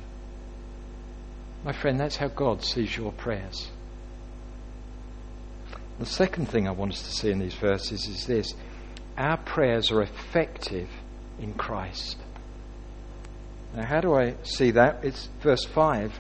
My 1.65 1.73
friend, 1.73 2.01
that's 2.01 2.17
how 2.17 2.29
God 2.29 2.65
sees 2.65 2.97
your 2.97 3.13
prayers. 3.13 3.69
The 5.99 6.07
second 6.07 6.49
thing 6.49 6.67
I 6.67 6.71
want 6.71 6.93
us 6.93 7.03
to 7.03 7.13
see 7.13 7.31
in 7.31 7.39
these 7.39 7.55
verses 7.55 8.07
is 8.07 8.27
this 8.27 8.55
our 9.19 9.37
prayers 9.37 9.91
are 9.91 10.01
effective 10.01 10.89
in 11.39 11.53
Christ. 11.53 12.17
Now, 13.75 13.85
how 13.85 14.01
do 14.01 14.15
I 14.15 14.35
see 14.43 14.73
that? 14.73 15.05
It's 15.05 15.29
verse 15.41 15.65
5. 15.65 16.19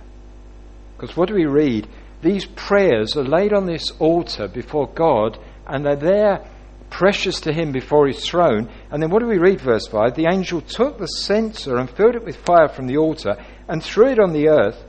Because 0.97 1.16
what 1.16 1.28
do 1.28 1.35
we 1.35 1.47
read? 1.47 1.88
These 2.23 2.47
prayers 2.47 3.16
are 3.16 3.25
laid 3.25 3.52
on 3.52 3.66
this 3.66 3.90
altar 3.99 4.47
before 4.47 4.88
God 4.88 5.38
and 5.66 5.85
they're 5.85 5.97
there 5.97 6.47
precious 6.90 7.40
to 7.42 7.52
him 7.52 7.73
before 7.73 8.07
his 8.07 8.25
throne. 8.25 8.69
And 8.90 9.02
then 9.02 9.11
what 9.11 9.21
do 9.21 9.26
we 9.26 9.38
read, 9.38 9.61
verse 9.61 9.87
5? 9.87 10.14
The 10.14 10.28
angel 10.30 10.61
took 10.61 10.99
the 10.99 11.07
censer 11.07 11.76
and 11.76 11.88
filled 11.88 12.16
it 12.16 12.25
with 12.25 12.37
fire 12.37 12.69
from 12.69 12.87
the 12.87 12.99
altar 12.99 13.37
and 13.69 13.83
threw 13.83 14.09
it 14.09 14.19
on 14.19 14.33
the 14.33 14.49
earth. 14.49 14.85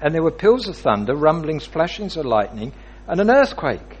And 0.00 0.14
there 0.14 0.22
were 0.22 0.32
peals 0.32 0.68
of 0.68 0.76
thunder, 0.76 1.14
rumblings, 1.14 1.64
flashings 1.64 2.16
of 2.16 2.26
lightning, 2.26 2.72
and 3.06 3.20
an 3.20 3.30
earthquake. 3.30 3.98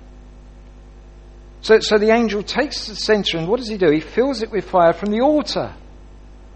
So, 1.62 1.78
so 1.78 1.96
the 1.96 2.10
angel 2.10 2.42
takes 2.42 2.88
the 2.88 2.96
censer 2.96 3.38
and 3.38 3.46
what 3.46 3.60
does 3.60 3.68
he 3.68 3.78
do? 3.78 3.90
He 3.90 4.00
fills 4.00 4.42
it 4.42 4.50
with 4.50 4.68
fire 4.68 4.92
from 4.92 5.10
the 5.10 5.20
altar. 5.20 5.72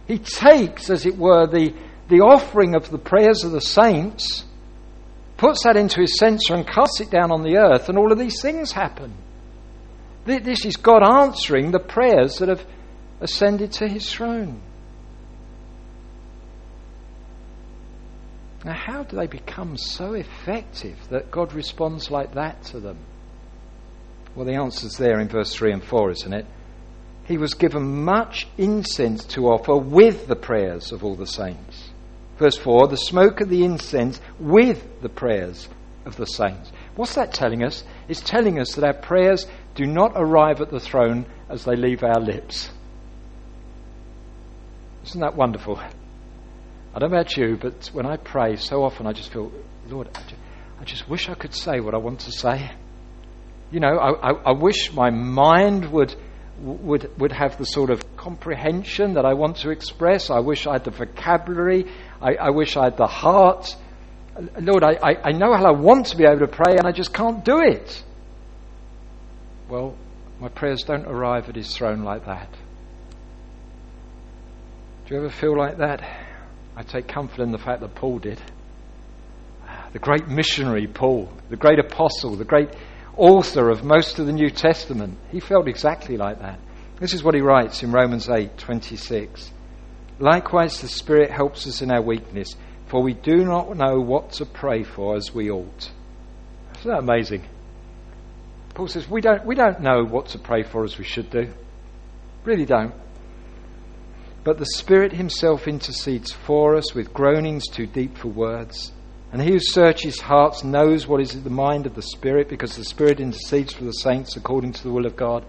He 0.06 0.18
takes, 0.18 0.90
as 0.90 1.04
it 1.04 1.16
were, 1.16 1.46
the, 1.46 1.74
the 2.08 2.20
offering 2.20 2.74
of 2.74 2.90
the 2.90 2.98
prayers 2.98 3.44
of 3.44 3.52
the 3.52 3.60
saints, 3.60 4.44
puts 5.36 5.64
that 5.64 5.76
into 5.76 6.00
his 6.00 6.18
censer 6.18 6.54
and 6.54 6.66
casts 6.66 7.00
it 7.00 7.10
down 7.10 7.30
on 7.30 7.42
the 7.42 7.56
earth, 7.56 7.88
and 7.88 7.98
all 7.98 8.12
of 8.12 8.18
these 8.18 8.40
things 8.40 8.72
happen. 8.72 9.12
This 10.24 10.64
is 10.64 10.76
God 10.76 11.02
answering 11.02 11.70
the 11.70 11.78
prayers 11.78 12.38
that 12.38 12.48
have 12.48 12.64
ascended 13.20 13.72
to 13.72 13.88
his 13.88 14.12
throne. 14.12 14.60
Now, 18.64 18.74
how 18.74 19.04
do 19.04 19.16
they 19.16 19.28
become 19.28 19.76
so 19.76 20.14
effective 20.14 20.98
that 21.10 21.30
God 21.30 21.52
responds 21.52 22.10
like 22.10 22.34
that 22.34 22.64
to 22.64 22.80
them? 22.80 22.98
Well, 24.34 24.44
the 24.44 24.56
answer's 24.56 24.96
there 24.96 25.20
in 25.20 25.28
verse 25.28 25.54
3 25.54 25.72
and 25.72 25.84
4, 25.84 26.10
isn't 26.10 26.32
it? 26.32 26.46
He 27.26 27.38
was 27.38 27.54
given 27.54 28.04
much 28.04 28.46
incense 28.56 29.24
to 29.26 29.48
offer 29.48 29.76
with 29.76 30.28
the 30.28 30.36
prayers 30.36 30.92
of 30.92 31.04
all 31.04 31.16
the 31.16 31.26
saints. 31.26 31.90
Verse 32.38 32.56
4 32.56 32.88
the 32.88 32.96
smoke 32.96 33.40
of 33.40 33.48
the 33.48 33.64
incense 33.64 34.20
with 34.38 35.00
the 35.02 35.08
prayers 35.08 35.68
of 36.04 36.16
the 36.16 36.26
saints. 36.26 36.70
What's 36.94 37.14
that 37.16 37.34
telling 37.34 37.64
us? 37.64 37.84
It's 38.08 38.20
telling 38.20 38.58
us 38.58 38.74
that 38.74 38.84
our 38.84 38.94
prayers 38.94 39.46
do 39.74 39.86
not 39.86 40.12
arrive 40.14 40.60
at 40.60 40.70
the 40.70 40.80
throne 40.80 41.26
as 41.48 41.64
they 41.64 41.76
leave 41.76 42.02
our 42.02 42.20
lips. 42.20 42.70
Isn't 45.04 45.20
that 45.20 45.36
wonderful? 45.36 45.78
I 45.78 46.98
don't 46.98 47.10
know 47.10 47.18
about 47.18 47.36
you, 47.36 47.58
but 47.60 47.90
when 47.92 48.06
I 48.06 48.16
pray, 48.16 48.56
so 48.56 48.82
often 48.82 49.06
I 49.06 49.12
just 49.12 49.32
feel, 49.32 49.52
Lord, 49.88 50.08
I 50.80 50.84
just 50.84 51.08
wish 51.08 51.28
I 51.28 51.34
could 51.34 51.54
say 51.54 51.80
what 51.80 51.94
I 51.94 51.98
want 51.98 52.20
to 52.20 52.32
say. 52.32 52.70
You 53.70 53.80
know, 53.80 53.98
I, 53.98 54.30
I, 54.30 54.32
I 54.46 54.52
wish 54.52 54.92
my 54.92 55.10
mind 55.10 55.92
would, 55.92 56.14
would, 56.58 57.10
would 57.18 57.32
have 57.32 57.58
the 57.58 57.64
sort 57.64 57.90
of 57.90 58.16
comprehension 58.16 59.14
that 59.14 59.24
I 59.24 59.34
want 59.34 59.58
to 59.58 59.70
express. 59.70 60.30
I 60.30 60.40
wish 60.40 60.66
I 60.66 60.74
had 60.74 60.84
the 60.84 60.90
vocabulary. 60.90 61.86
I, 62.20 62.34
I 62.34 62.50
wish 62.50 62.76
I 62.76 62.84
had 62.84 62.96
the 62.96 63.06
heart. 63.06 63.74
Lord, 64.60 64.82
I, 64.82 64.98
I, 65.02 65.16
I 65.24 65.32
know 65.32 65.54
how 65.54 65.66
I 65.66 65.72
want 65.72 66.06
to 66.06 66.16
be 66.16 66.24
able 66.24 66.40
to 66.40 66.48
pray 66.48 66.76
and 66.76 66.86
I 66.86 66.92
just 66.92 67.12
can't 67.12 67.44
do 67.44 67.60
it. 67.60 68.02
Well, 69.68 69.96
my 70.40 70.48
prayers 70.48 70.82
don't 70.82 71.06
arrive 71.06 71.48
at 71.48 71.56
his 71.56 71.74
throne 71.74 72.02
like 72.02 72.26
that. 72.26 72.48
Do 75.06 75.14
you 75.14 75.20
ever 75.20 75.30
feel 75.30 75.56
like 75.56 75.78
that? 75.78 76.02
I 76.76 76.82
take 76.82 77.08
comfort 77.08 77.40
in 77.40 77.52
the 77.52 77.58
fact 77.58 77.80
that 77.80 77.94
Paul 77.94 78.18
did. 78.18 78.40
Ah, 79.66 79.88
the 79.92 79.98
great 79.98 80.28
missionary 80.28 80.86
Paul, 80.86 81.30
the 81.48 81.56
great 81.56 81.78
apostle, 81.78 82.36
the 82.36 82.44
great 82.44 82.70
author 83.16 83.70
of 83.70 83.84
most 83.84 84.18
of 84.18 84.26
the 84.26 84.32
New 84.32 84.50
Testament, 84.50 85.18
he 85.30 85.40
felt 85.40 85.68
exactly 85.68 86.16
like 86.16 86.40
that. 86.40 86.58
This 87.00 87.12
is 87.12 87.22
what 87.22 87.34
he 87.34 87.40
writes 87.40 87.82
in 87.82 87.92
Romans 87.92 88.28
8:26. 88.28 89.50
Likewise 90.18 90.80
the 90.80 90.88
Spirit 90.88 91.30
helps 91.30 91.66
us 91.66 91.82
in 91.82 91.90
our 91.90 92.02
weakness, 92.02 92.56
for 92.86 93.02
we 93.02 93.14
do 93.14 93.44
not 93.44 93.76
know 93.76 94.00
what 94.00 94.30
to 94.32 94.46
pray 94.46 94.82
for 94.82 95.16
as 95.16 95.34
we 95.34 95.50
ought. 95.50 95.90
Isn't 96.78 96.90
that 96.90 96.98
amazing? 96.98 97.44
Paul 98.74 98.88
says 98.88 99.08
we 99.08 99.20
don't, 99.20 99.44
we 99.44 99.54
don't 99.54 99.80
know 99.80 100.04
what 100.04 100.28
to 100.28 100.38
pray 100.38 100.62
for 100.62 100.84
as 100.84 100.98
we 100.98 101.04
should 101.04 101.30
do. 101.30 101.48
Really 102.44 102.66
don't. 102.66 102.94
But 104.44 104.58
the 104.58 104.66
Spirit 104.66 105.12
Himself 105.12 105.66
intercedes 105.66 106.30
for 106.32 106.76
us 106.76 106.94
with 106.94 107.12
groanings 107.12 107.66
too 107.66 107.86
deep 107.86 108.16
for 108.16 108.28
words. 108.28 108.92
And 109.36 109.44
he 109.44 109.52
who 109.52 109.60
searches 109.60 110.18
hearts 110.18 110.64
knows 110.64 111.06
what 111.06 111.20
is 111.20 111.42
the 111.42 111.50
mind 111.50 111.84
of 111.84 111.94
the 111.94 112.00
Spirit, 112.00 112.48
because 112.48 112.74
the 112.74 112.86
Spirit 112.86 113.20
intercedes 113.20 113.74
for 113.74 113.84
the 113.84 113.90
saints 113.90 114.34
according 114.34 114.72
to 114.72 114.82
the 114.82 114.90
will 114.90 115.04
of 115.04 115.14
God. 115.14 115.44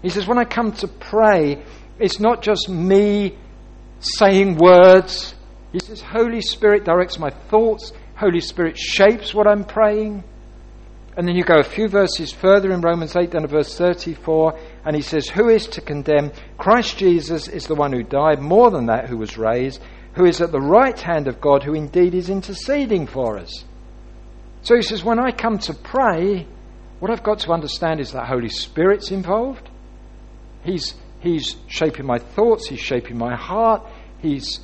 He 0.00 0.08
says, 0.08 0.26
When 0.26 0.38
I 0.38 0.46
come 0.46 0.72
to 0.72 0.88
pray, 0.88 1.62
it's 1.98 2.18
not 2.18 2.40
just 2.40 2.70
me 2.70 3.36
saying 4.00 4.56
words. 4.56 5.34
He 5.70 5.80
says, 5.80 6.00
Holy 6.00 6.40
Spirit 6.40 6.86
directs 6.86 7.18
my 7.18 7.28
thoughts, 7.28 7.92
Holy 8.16 8.40
Spirit 8.40 8.78
shapes 8.78 9.34
what 9.34 9.46
I'm 9.46 9.64
praying. 9.64 10.24
And 11.14 11.28
then 11.28 11.36
you 11.36 11.44
go 11.44 11.58
a 11.58 11.62
few 11.62 11.88
verses 11.88 12.32
further 12.32 12.72
in 12.72 12.80
Romans 12.80 13.16
8, 13.16 13.32
down 13.32 13.42
to 13.42 13.48
verse 13.48 13.76
34, 13.76 14.58
and 14.86 14.96
he 14.96 15.02
says, 15.02 15.28
Who 15.28 15.50
is 15.50 15.66
to 15.66 15.82
condemn? 15.82 16.32
Christ 16.56 16.96
Jesus 16.96 17.48
is 17.48 17.66
the 17.66 17.74
one 17.74 17.92
who 17.92 18.02
died, 18.02 18.40
more 18.40 18.70
than 18.70 18.86
that, 18.86 19.10
who 19.10 19.18
was 19.18 19.36
raised, 19.36 19.82
who 20.16 20.24
is 20.24 20.40
at 20.40 20.50
the 20.50 20.60
right 20.60 20.98
hand 20.98 21.28
of 21.28 21.40
God, 21.40 21.62
who 21.62 21.74
indeed 21.74 22.14
is 22.14 22.30
interceding 22.30 23.06
for 23.06 23.38
us. 23.38 23.64
So 24.62 24.74
he 24.74 24.82
says, 24.82 25.04
When 25.04 25.18
I 25.18 25.30
come 25.30 25.58
to 25.60 25.74
pray, 25.74 26.46
what 26.98 27.10
I've 27.10 27.22
got 27.22 27.40
to 27.40 27.52
understand 27.52 28.00
is 28.00 28.12
that 28.12 28.26
Holy 28.26 28.48
Spirit's 28.48 29.10
involved. 29.10 29.68
He's, 30.64 30.94
he's 31.20 31.56
shaping 31.68 32.06
my 32.06 32.18
thoughts, 32.18 32.66
He's 32.66 32.80
shaping 32.80 33.18
my 33.18 33.36
heart, 33.36 33.86
He's 34.20 34.60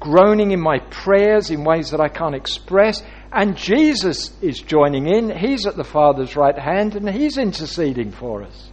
groaning 0.00 0.50
in 0.50 0.60
my 0.60 0.80
prayers 0.90 1.50
in 1.50 1.64
ways 1.64 1.92
that 1.92 2.00
I 2.00 2.08
can't 2.08 2.34
express. 2.34 3.02
And 3.32 3.56
Jesus 3.56 4.36
is 4.42 4.58
joining 4.58 5.06
in. 5.06 5.34
He's 5.34 5.66
at 5.66 5.76
the 5.76 5.84
Father's 5.84 6.36
right 6.36 6.58
hand 6.58 6.96
and 6.96 7.08
He's 7.08 7.38
interceding 7.38 8.10
for 8.10 8.42
us. 8.42 8.70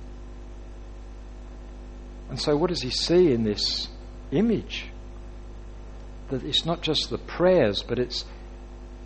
And 2.29 2.41
so, 2.41 2.57
what 2.57 2.69
does 2.71 2.81
He 2.81 2.89
see 2.89 3.31
in 3.31 3.43
this 3.43 3.87
image? 4.31 4.87
That 6.33 6.43
it's 6.43 6.65
not 6.65 6.81
just 6.81 7.11
the 7.11 7.19
prayers, 7.19 7.83
but 7.87 7.99
it's 7.99 8.25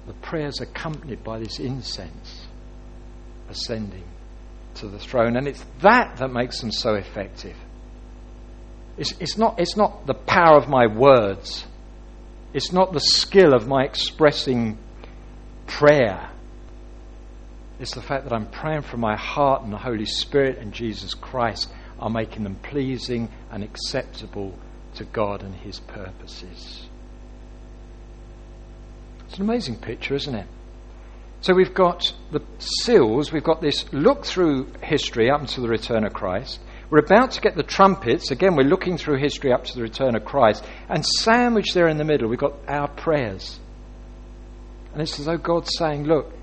the 0.08 0.14
prayers 0.14 0.62
accompanied 0.62 1.26
by 1.26 1.40
this 1.40 1.60
incense 1.60 2.48
ascending 3.50 4.06
to 4.76 4.88
the 4.88 4.98
throne. 4.98 5.36
And 5.36 5.46
it's 5.46 5.62
that 5.82 6.16
that 6.20 6.30
makes 6.30 6.62
them 6.62 6.72
so 6.72 6.94
effective. 6.96 7.58
It's, 8.98 9.12
it's, 9.20 9.38
not, 9.38 9.60
it's 9.60 9.76
not 9.76 10.06
the 10.08 10.14
power 10.14 10.56
of 10.56 10.70
my 10.70 10.88
words, 10.88 11.66
it's 12.54 12.72
not 12.72 12.94
the 12.94 13.02
skill 13.02 13.54
of 13.54 13.68
my 13.68 13.84
expressing 13.84 14.78
prayer. 15.68 16.32
It's 17.82 17.94
the 17.94 18.02
fact 18.02 18.24
that 18.24 18.34
I'm 18.34 18.50
praying 18.50 18.84
from 18.84 19.02
my 19.02 19.18
heart 19.18 19.64
and 19.64 19.74
the 19.74 19.78
Holy 19.78 20.06
Spirit 20.06 20.60
and 20.60 20.72
Jesus 20.72 21.13
Christ 21.13 21.70
are 22.00 22.10
making 22.10 22.44
them 22.44 22.56
pleasing 22.56 23.30
and 23.52 23.66
acceptable 23.66 24.58
to 24.96 25.04
God 25.04 25.44
and 25.44 25.54
His 25.54 25.82
purposes. 25.82 26.87
It's 29.28 29.38
an 29.38 29.44
amazing 29.44 29.78
picture, 29.78 30.16
isn't 30.16 30.36
it? 30.36 30.48
So 31.42 31.54
we've 31.54 31.74
got 31.74 32.13
the 32.32 32.42
seals, 32.60 33.32
we've 33.32 33.44
got 33.44 33.62
this 33.62 33.92
look 33.94 34.26
through 34.26 34.72
history 34.82 35.30
up 35.30 35.46
to 35.48 35.62
the 35.62 35.68
return 35.68 36.04
of 36.04 36.13
Christ. 36.13 36.60
We're 36.90 37.00
about 37.00 37.32
to 37.32 37.42
get 37.42 37.56
the 37.56 37.63
trumpets. 37.63 38.32
Again, 38.32 38.56
we're 38.56 38.63
looking 38.63 38.98
through 38.98 39.18
history 39.18 39.52
up 39.52 39.66
to 39.66 39.76
the 39.76 39.82
return 39.82 40.16
of 40.16 40.24
Christ. 40.24 40.66
And 40.88 41.06
sandwiched 41.06 41.74
there 41.74 41.90
in 41.90 41.98
the 41.98 42.06
middle, 42.06 42.30
we've 42.30 42.40
got 42.40 42.54
our 42.68 42.88
prayers. 42.88 43.60
And 44.94 45.02
it's 45.02 45.20
as 45.20 45.26
though 45.26 45.38
God's 45.38 45.72
saying, 45.78 46.06
Look, 46.06 46.34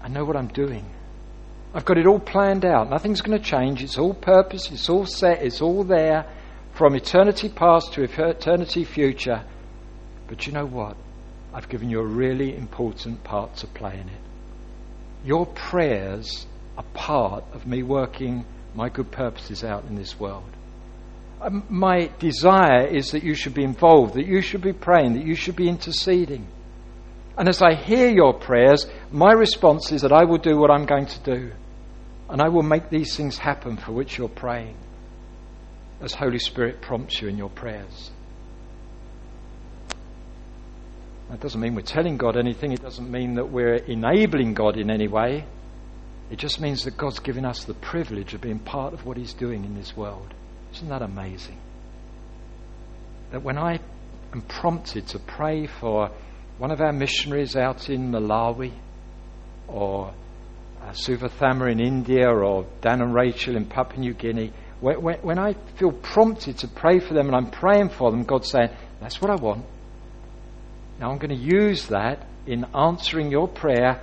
I 0.00 0.08
know 0.08 0.24
what 0.24 0.36
I'm 0.36 0.48
doing. 0.48 0.86
I've 1.74 1.84
got 1.84 1.98
it 1.98 2.06
all 2.06 2.18
planned 2.18 2.64
out. 2.64 2.88
Nothing's 2.88 3.20
going 3.20 3.38
to 3.38 3.44
change. 3.44 3.82
It's 3.82 3.98
all 3.98 4.14
purpose. 4.14 4.70
It's 4.72 4.88
all 4.88 5.06
set. 5.06 5.42
It's 5.42 5.60
all 5.60 5.84
there 5.84 6.26
from 6.72 6.96
eternity 6.96 7.50
past 7.50 7.92
to 7.92 8.02
eternity 8.02 8.84
future. 8.84 9.44
But 10.26 10.46
you 10.46 10.52
know 10.52 10.66
what? 10.66 10.96
I've 11.52 11.68
given 11.68 11.90
you 11.90 12.00
a 12.00 12.06
really 12.06 12.56
important 12.56 13.24
part 13.24 13.56
to 13.56 13.66
play 13.66 13.94
in 13.94 14.08
it. 14.08 14.20
Your 15.24 15.46
prayers 15.46 16.46
are 16.78 16.84
part 16.94 17.44
of 17.52 17.66
me 17.66 17.82
working 17.82 18.44
my 18.74 18.88
good 18.88 19.10
purposes 19.10 19.64
out 19.64 19.84
in 19.84 19.96
this 19.96 20.18
world. 20.18 20.48
Um, 21.40 21.64
my 21.68 22.10
desire 22.18 22.86
is 22.86 23.12
that 23.12 23.24
you 23.24 23.34
should 23.34 23.54
be 23.54 23.64
involved, 23.64 24.14
that 24.14 24.26
you 24.26 24.42
should 24.42 24.62
be 24.62 24.72
praying, 24.72 25.14
that 25.14 25.26
you 25.26 25.34
should 25.34 25.56
be 25.56 25.68
interceding. 25.68 26.46
And 27.36 27.48
as 27.48 27.62
I 27.62 27.74
hear 27.74 28.08
your 28.10 28.34
prayers, 28.34 28.86
my 29.10 29.32
response 29.32 29.90
is 29.92 30.02
that 30.02 30.12
I 30.12 30.24
will 30.24 30.38
do 30.38 30.56
what 30.58 30.70
I'm 30.70 30.84
going 30.84 31.06
to 31.06 31.20
do. 31.20 31.52
And 32.28 32.40
I 32.40 32.48
will 32.48 32.62
make 32.62 32.90
these 32.90 33.16
things 33.16 33.38
happen 33.38 33.76
for 33.76 33.92
which 33.92 34.18
you're 34.18 34.28
praying, 34.28 34.76
as 36.00 36.14
Holy 36.14 36.38
Spirit 36.38 36.80
prompts 36.80 37.20
you 37.20 37.28
in 37.28 37.36
your 37.36 37.48
prayers. 37.48 38.10
That 41.30 41.38
doesn't 41.38 41.60
mean 41.60 41.76
we're 41.76 41.82
telling 41.82 42.16
God 42.16 42.36
anything. 42.36 42.72
It 42.72 42.82
doesn't 42.82 43.08
mean 43.08 43.34
that 43.34 43.50
we're 43.50 43.76
enabling 43.76 44.54
God 44.54 44.76
in 44.76 44.90
any 44.90 45.06
way. 45.06 45.44
It 46.28 46.38
just 46.38 46.60
means 46.60 46.84
that 46.84 46.96
God's 46.96 47.20
given 47.20 47.44
us 47.44 47.64
the 47.64 47.74
privilege 47.74 48.34
of 48.34 48.40
being 48.40 48.58
part 48.58 48.94
of 48.94 49.06
what 49.06 49.16
He's 49.16 49.32
doing 49.32 49.64
in 49.64 49.74
this 49.76 49.96
world. 49.96 50.34
Isn't 50.74 50.88
that 50.88 51.02
amazing? 51.02 51.58
That 53.30 53.44
when 53.44 53.58
I 53.58 53.78
am 54.32 54.42
prompted 54.42 55.06
to 55.08 55.20
pray 55.20 55.68
for 55.68 56.10
one 56.58 56.72
of 56.72 56.80
our 56.80 56.92
missionaries 56.92 57.54
out 57.54 57.88
in 57.88 58.10
Malawi, 58.10 58.72
or 59.68 60.12
uh, 60.82 60.90
Suvathama 60.90 61.70
in 61.70 61.78
India, 61.78 62.28
or 62.28 62.66
Dan 62.80 63.00
and 63.02 63.14
Rachel 63.14 63.56
in 63.56 63.66
Papua 63.66 64.00
New 64.00 64.14
Guinea, 64.14 64.52
when, 64.80 65.00
when, 65.00 65.18
when 65.20 65.38
I 65.38 65.54
feel 65.76 65.92
prompted 65.92 66.58
to 66.58 66.68
pray 66.68 66.98
for 66.98 67.14
them 67.14 67.28
and 67.28 67.36
I'm 67.36 67.50
praying 67.52 67.90
for 67.90 68.10
them, 68.10 68.24
God's 68.24 68.50
saying, 68.50 68.70
That's 69.00 69.20
what 69.20 69.30
I 69.30 69.36
want. 69.36 69.64
Now 71.00 71.10
I'm 71.10 71.18
going 71.18 71.30
to 71.30 71.34
use 71.34 71.86
that 71.86 72.26
in 72.46 72.66
answering 72.74 73.30
your 73.30 73.48
prayer 73.48 74.02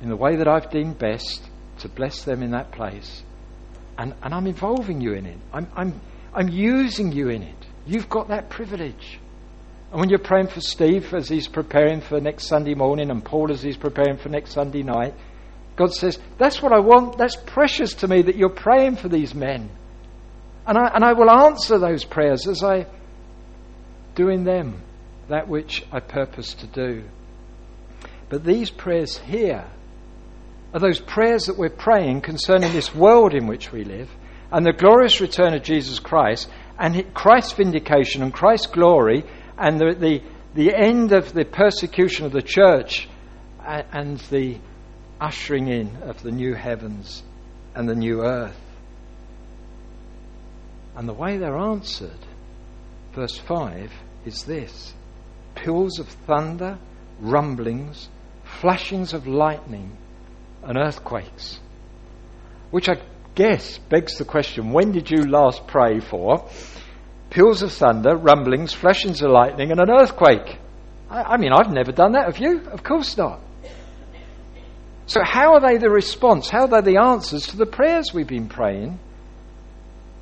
in 0.00 0.08
the 0.08 0.16
way 0.16 0.36
that 0.36 0.48
I've 0.48 0.70
deemed 0.70 0.98
best 0.98 1.42
to 1.80 1.88
bless 1.88 2.24
them 2.24 2.42
in 2.42 2.52
that 2.52 2.72
place. 2.72 3.22
And, 3.98 4.14
and 4.22 4.32
I'm 4.32 4.46
involving 4.46 5.02
you 5.02 5.12
in 5.12 5.26
it. 5.26 5.38
I'm, 5.52 5.68
I'm, 5.76 6.00
I'm 6.32 6.48
using 6.48 7.12
you 7.12 7.28
in 7.28 7.42
it. 7.42 7.66
You've 7.86 8.08
got 8.08 8.28
that 8.28 8.48
privilege. 8.48 9.20
And 9.90 10.00
when 10.00 10.08
you're 10.08 10.18
praying 10.18 10.48
for 10.48 10.62
Steve 10.62 11.12
as 11.12 11.28
he's 11.28 11.46
preparing 11.46 12.00
for 12.00 12.18
next 12.20 12.46
Sunday 12.48 12.74
morning 12.74 13.10
and 13.10 13.22
Paul 13.22 13.52
as 13.52 13.62
he's 13.62 13.76
preparing 13.76 14.16
for 14.16 14.30
next 14.30 14.52
Sunday 14.52 14.82
night, 14.82 15.14
God 15.76 15.92
says, 15.92 16.18
That's 16.38 16.62
what 16.62 16.72
I 16.72 16.80
want. 16.80 17.18
That's 17.18 17.36
precious 17.36 17.92
to 17.96 18.08
me 18.08 18.22
that 18.22 18.36
you're 18.36 18.48
praying 18.48 18.96
for 18.96 19.08
these 19.08 19.34
men. 19.34 19.68
And 20.66 20.78
I, 20.78 20.90
and 20.94 21.04
I 21.04 21.12
will 21.12 21.30
answer 21.30 21.78
those 21.78 22.04
prayers 22.04 22.48
as 22.48 22.64
I 22.64 22.86
do 24.14 24.30
in 24.30 24.44
them 24.44 24.80
that 25.28 25.48
which 25.48 25.84
I 25.92 26.00
purpose 26.00 26.54
to 26.54 26.66
do. 26.66 27.04
But 28.28 28.44
these 28.44 28.70
prayers 28.70 29.18
here 29.18 29.64
are 30.72 30.80
those 30.80 31.00
prayers 31.00 31.46
that 31.46 31.56
we're 31.56 31.70
praying 31.70 32.22
concerning 32.22 32.72
this 32.72 32.94
world 32.94 33.34
in 33.34 33.46
which 33.46 33.70
we 33.70 33.84
live 33.84 34.10
and 34.50 34.64
the 34.64 34.72
glorious 34.72 35.20
return 35.20 35.54
of 35.54 35.62
Jesus 35.62 35.98
Christ 35.98 36.48
and 36.78 37.14
Christ's 37.14 37.52
vindication 37.52 38.22
and 38.22 38.32
Christ's 38.32 38.66
glory 38.66 39.24
and 39.58 39.78
the, 39.78 39.94
the, 39.94 40.22
the 40.54 40.74
end 40.74 41.12
of 41.12 41.32
the 41.32 41.44
persecution 41.44 42.26
of 42.26 42.32
the 42.32 42.42
church 42.42 43.08
and 43.64 44.18
the 44.30 44.58
ushering 45.20 45.68
in 45.68 45.96
of 46.02 46.22
the 46.22 46.30
new 46.30 46.54
heavens 46.54 47.22
and 47.74 47.88
the 47.88 47.94
new 47.94 48.22
earth. 48.22 48.60
And 50.96 51.08
the 51.08 51.14
way 51.14 51.38
they're 51.38 51.56
answered, 51.56 52.18
verse 53.12 53.36
5, 53.36 53.92
is 54.24 54.44
this 54.44 54.94
peals 55.64 55.98
of 55.98 56.06
thunder, 56.26 56.78
rumblings, 57.20 58.08
flashings 58.60 59.14
of 59.14 59.26
lightning, 59.26 59.96
and 60.62 60.76
earthquakes, 60.76 61.58
which 62.70 62.88
I 62.88 62.96
guess 63.34 63.78
begs 63.78 64.18
the 64.18 64.24
question 64.24 64.72
when 64.72 64.92
did 64.92 65.10
you 65.10 65.26
last 65.26 65.66
pray 65.66 66.00
for 66.00 66.48
peals 67.30 67.62
of 67.62 67.72
thunder, 67.72 68.14
rumblings, 68.14 68.74
flashings 68.74 69.22
of 69.22 69.30
lightning, 69.30 69.70
and 69.70 69.80
an 69.80 69.90
earthquake? 69.90 70.58
I, 71.08 71.22
I 71.22 71.36
mean, 71.38 71.52
I've 71.52 71.72
never 71.72 71.92
done 71.92 72.12
that. 72.12 72.26
Have 72.26 72.38
you? 72.38 72.60
Of 72.68 72.82
course 72.82 73.16
not. 73.16 73.40
So, 75.06 75.20
how 75.22 75.54
are 75.54 75.60
they 75.60 75.78
the 75.78 75.90
response? 75.90 76.48
How 76.48 76.62
are 76.62 76.82
they 76.82 76.92
the 76.92 77.00
answers 77.00 77.46
to 77.48 77.56
the 77.56 77.66
prayers 77.66 78.12
we've 78.14 78.26
been 78.26 78.48
praying? 78.48 78.98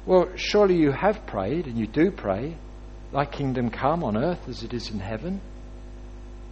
Well, 0.06 0.30
surely 0.36 0.76
you 0.76 0.90
have 0.90 1.26
prayed, 1.26 1.66
and 1.66 1.78
you 1.78 1.86
do 1.86 2.10
pray, 2.10 2.56
Thy 3.12 3.26
kingdom 3.26 3.70
come 3.70 4.02
on 4.02 4.16
earth 4.16 4.48
as 4.48 4.62
it 4.62 4.72
is 4.72 4.90
in 4.90 4.98
heaven. 4.98 5.40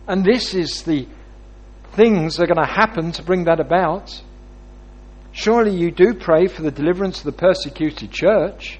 And 0.06 0.24
this 0.24 0.54
is 0.54 0.82
the 0.82 1.06
things 1.92 2.36
that 2.36 2.44
are 2.44 2.54
going 2.54 2.66
to 2.66 2.72
happen 2.72 3.12
to 3.12 3.22
bring 3.22 3.44
that 3.44 3.60
about. 3.60 4.22
Surely 5.32 5.74
you 5.74 5.90
do 5.90 6.14
pray 6.14 6.48
for 6.48 6.62
the 6.62 6.70
deliverance 6.70 7.18
of 7.18 7.24
the 7.24 7.32
persecuted 7.32 8.10
church. 8.10 8.78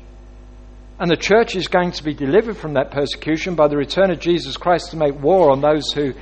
And 0.99 1.11
the 1.11 1.17
church 1.17 1.57
is 1.57 1.69
going 1.69 1.93
to 1.93 2.05
be 2.05 2.13
delivered 2.13 2.59
from 2.59 2.75
that 2.75 2.91
persecution 2.91 3.55
by 3.55 3.69
the 3.69 3.77
return 3.77 4.11
of 4.11 4.21
Jesus 4.21 4.59
Christ 4.59 4.91
to 4.91 4.97
make 4.97 5.19
war 5.23 5.51
on 5.51 5.63
those 5.63 5.91
who 5.93 6.13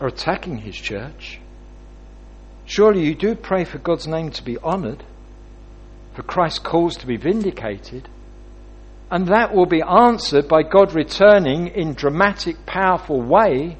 are 0.00 0.08
attacking 0.08 0.58
his 0.58 0.76
church. 0.76 1.40
Surely 2.66 3.06
you 3.06 3.14
do 3.14 3.34
pray 3.34 3.64
for 3.64 3.78
God's 3.78 4.06
name 4.06 4.30
to 4.32 4.44
be 4.44 4.58
honoured, 4.58 5.02
for 6.14 6.22
Christ's 6.22 6.58
cause 6.58 6.96
to 6.98 7.06
be 7.06 7.16
vindicated, 7.16 8.08
and 9.10 9.28
that 9.28 9.54
will 9.54 9.66
be 9.66 9.82
answered 9.82 10.48
by 10.48 10.62
God 10.62 10.94
returning 10.94 11.68
in 11.68 11.94
dramatic, 11.94 12.66
powerful 12.66 13.22
way. 13.22 13.78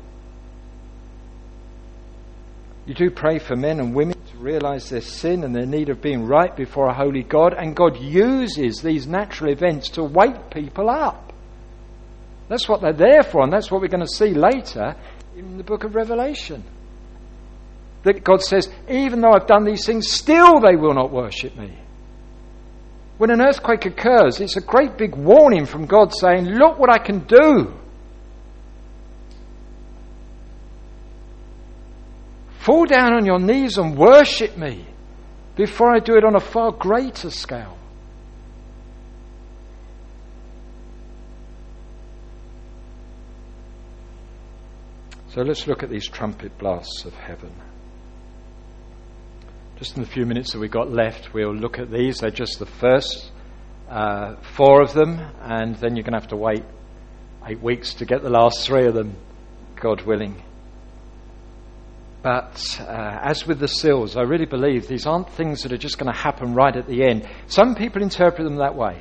You 2.86 2.94
do 2.94 3.10
pray 3.10 3.38
for 3.38 3.54
men 3.54 3.80
and 3.80 3.94
women 3.94 4.14
to 4.14 4.36
realize 4.38 4.88
their 4.88 5.02
sin 5.02 5.44
and 5.44 5.54
their 5.54 5.66
need 5.66 5.90
of 5.90 6.00
being 6.00 6.24
right 6.24 6.56
before 6.56 6.88
a 6.88 6.94
holy 6.94 7.22
God, 7.22 7.52
and 7.52 7.76
God 7.76 7.98
uses 7.98 8.80
these 8.80 9.06
natural 9.06 9.52
events 9.52 9.90
to 9.90 10.04
wake 10.04 10.50
people 10.50 10.88
up. 10.88 11.34
That's 12.48 12.66
what 12.66 12.80
they're 12.80 12.94
there 12.94 13.22
for, 13.22 13.42
and 13.42 13.52
that's 13.52 13.70
what 13.70 13.82
we're 13.82 13.88
going 13.88 14.00
to 14.00 14.06
see 14.06 14.32
later 14.32 14.96
in 15.36 15.58
the 15.58 15.64
book 15.64 15.84
of 15.84 15.94
Revelation. 15.94 16.64
That 18.04 18.24
God 18.24 18.40
says, 18.40 18.70
even 18.88 19.20
though 19.20 19.32
I've 19.32 19.46
done 19.46 19.64
these 19.64 19.84
things, 19.84 20.10
still 20.10 20.60
they 20.60 20.76
will 20.76 20.94
not 20.94 21.12
worship 21.12 21.54
me. 21.58 21.76
When 23.18 23.30
an 23.30 23.42
earthquake 23.42 23.84
occurs, 23.84 24.40
it's 24.40 24.56
a 24.56 24.60
great 24.60 24.96
big 24.96 25.16
warning 25.16 25.66
from 25.66 25.86
God 25.86 26.14
saying, 26.14 26.46
Look 26.46 26.78
what 26.78 26.90
I 26.90 26.98
can 26.98 27.26
do. 27.26 27.74
Fall 32.60 32.86
down 32.86 33.14
on 33.14 33.26
your 33.26 33.40
knees 33.40 33.76
and 33.76 33.96
worship 33.96 34.56
me 34.56 34.86
before 35.56 35.94
I 35.94 35.98
do 35.98 36.16
it 36.16 36.24
on 36.24 36.36
a 36.36 36.40
far 36.40 36.70
greater 36.70 37.30
scale. 37.30 37.76
So 45.30 45.42
let's 45.42 45.66
look 45.66 45.82
at 45.82 45.90
these 45.90 46.08
trumpet 46.08 46.56
blasts 46.58 47.04
of 47.04 47.14
heaven. 47.14 47.52
Just 49.78 49.96
in 49.96 50.02
the 50.02 50.08
few 50.08 50.26
minutes 50.26 50.52
that 50.52 50.58
we've 50.58 50.72
got 50.72 50.90
left, 50.90 51.32
we'll 51.32 51.54
look 51.54 51.78
at 51.78 51.88
these. 51.88 52.18
They're 52.18 52.32
just 52.32 52.58
the 52.58 52.66
first 52.66 53.30
uh, 53.88 54.34
four 54.56 54.82
of 54.82 54.92
them, 54.92 55.20
and 55.40 55.76
then 55.76 55.94
you're 55.94 56.02
going 56.02 56.14
to 56.14 56.18
have 56.18 56.30
to 56.30 56.36
wait 56.36 56.64
eight 57.46 57.62
weeks 57.62 57.94
to 57.94 58.04
get 58.04 58.24
the 58.24 58.28
last 58.28 58.66
three 58.66 58.86
of 58.86 58.94
them, 58.94 59.14
God 59.76 60.02
willing. 60.02 60.42
But 62.24 62.76
uh, 62.80 63.20
as 63.22 63.46
with 63.46 63.60
the 63.60 63.68
seals, 63.68 64.16
I 64.16 64.22
really 64.22 64.46
believe 64.46 64.88
these 64.88 65.06
aren't 65.06 65.30
things 65.30 65.62
that 65.62 65.72
are 65.72 65.78
just 65.78 65.96
going 65.96 66.12
to 66.12 66.18
happen 66.18 66.54
right 66.54 66.74
at 66.74 66.88
the 66.88 67.04
end. 67.04 67.28
Some 67.46 67.76
people 67.76 68.02
interpret 68.02 68.42
them 68.42 68.56
that 68.56 68.74
way. 68.74 69.00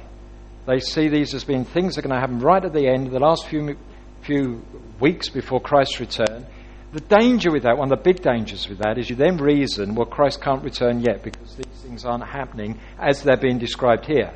They 0.68 0.80
see 0.80 1.08
these 1.08 1.34
as 1.34 1.44
being 1.44 1.66
things 1.66 1.96
that 1.96 2.06
are 2.06 2.08
going 2.08 2.22
to 2.22 2.22
happen 2.22 2.38
right 2.38 2.64
at 2.64 2.74
the 2.74 2.88
end, 2.88 3.10
the 3.10 3.20
last 3.20 3.48
few, 3.48 3.76
few 4.22 4.64
weeks 5.00 5.30
before 5.30 5.60
Christ's 5.60 6.00
return. 6.00 6.46
The 6.94 7.02
danger 7.02 7.52
with 7.52 7.64
that, 7.64 7.78
one 7.78 7.92
of 7.92 7.98
the 7.98 8.04
big 8.04 8.22
dangers 8.22 8.70
with 8.70 8.78
that, 8.80 8.98
is 8.98 9.10
you 9.10 9.18
then 9.18 9.38
reason, 9.38 9.94
well, 9.94 10.06
Christ 10.06 10.42
can't 10.42 10.64
return 10.64 11.02
yet 11.02 11.22
because 11.22 11.56
these 11.56 11.82
things 11.82 12.06
aren't 12.06 12.26
happening 12.26 12.80
as 12.98 13.24
they're 13.24 13.36
being 13.36 13.58
described 13.58 14.06
here. 14.06 14.32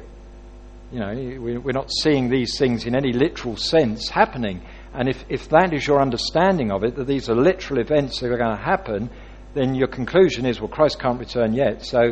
You 0.92 1.00
know, 1.00 1.40
we're 1.40 1.72
not 1.72 1.90
seeing 1.90 2.30
these 2.30 2.58
things 2.58 2.86
in 2.86 2.94
any 2.94 3.14
literal 3.14 3.56
sense 3.56 4.10
happening. 4.10 4.62
And 4.94 5.08
if, 5.08 5.24
if 5.30 5.48
that 5.50 5.74
is 5.74 5.88
your 5.88 6.02
understanding 6.02 6.72
of 6.72 6.84
it, 6.84 6.96
that 6.96 7.08
these 7.08 7.30
are 7.30 7.36
literal 7.36 7.80
events 7.80 8.20
that 8.20 8.30
are 8.30 8.38
going 8.38 8.58
to 8.58 8.62
happen, 8.62 9.10
then 9.54 9.74
your 9.74 9.88
conclusion 9.88 10.46
is, 10.46 10.60
well, 10.60 10.68
Christ 10.68 11.00
can't 11.00 11.20
return 11.20 11.54
yet. 11.54 11.86
So 11.86 12.12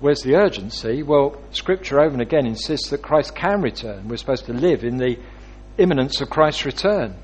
where's 0.00 0.20
the 0.20 0.34
urgency? 0.34 1.02
Well, 1.02 1.40
Scripture 1.52 2.00
over 2.00 2.12
and 2.12 2.20
again 2.20 2.44
insists 2.44 2.90
that 2.90 3.00
Christ 3.00 3.34
can 3.34 3.62
return. 3.62 4.08
We're 4.08 4.18
supposed 4.18 4.44
to 4.46 4.52
live 4.52 4.84
in 4.84 4.98
the 4.98 5.18
imminence 5.78 6.20
of 6.20 6.28
Christ's 6.28 6.66
return. 6.66 7.16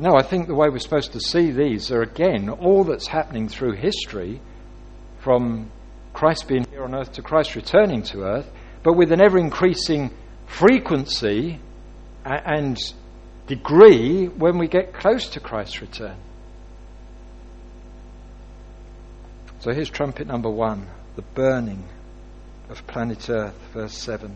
No, 0.00 0.16
I 0.16 0.22
think 0.22 0.46
the 0.46 0.54
way 0.54 0.70
we're 0.70 0.78
supposed 0.78 1.12
to 1.12 1.20
see 1.20 1.50
these 1.50 1.92
are 1.92 2.00
again 2.00 2.48
all 2.48 2.84
that's 2.84 3.06
happening 3.06 3.48
through 3.48 3.72
history 3.72 4.40
from 5.18 5.70
Christ 6.14 6.48
being 6.48 6.64
here 6.70 6.84
on 6.84 6.94
earth 6.94 7.12
to 7.12 7.22
Christ 7.22 7.54
returning 7.54 8.02
to 8.04 8.22
earth, 8.22 8.50
but 8.82 8.94
with 8.94 9.12
an 9.12 9.20
ever 9.20 9.36
increasing 9.36 10.10
frequency 10.46 11.60
and 12.24 12.78
degree 13.46 14.26
when 14.26 14.56
we 14.56 14.68
get 14.68 14.94
close 14.94 15.28
to 15.28 15.40
Christ's 15.40 15.82
return. 15.82 16.16
So 19.58 19.74
here's 19.74 19.90
trumpet 19.90 20.26
number 20.26 20.48
one 20.48 20.86
the 21.16 21.22
burning 21.34 21.84
of 22.70 22.86
planet 22.86 23.28
Earth, 23.28 23.58
verse 23.74 23.98
7. 23.98 24.34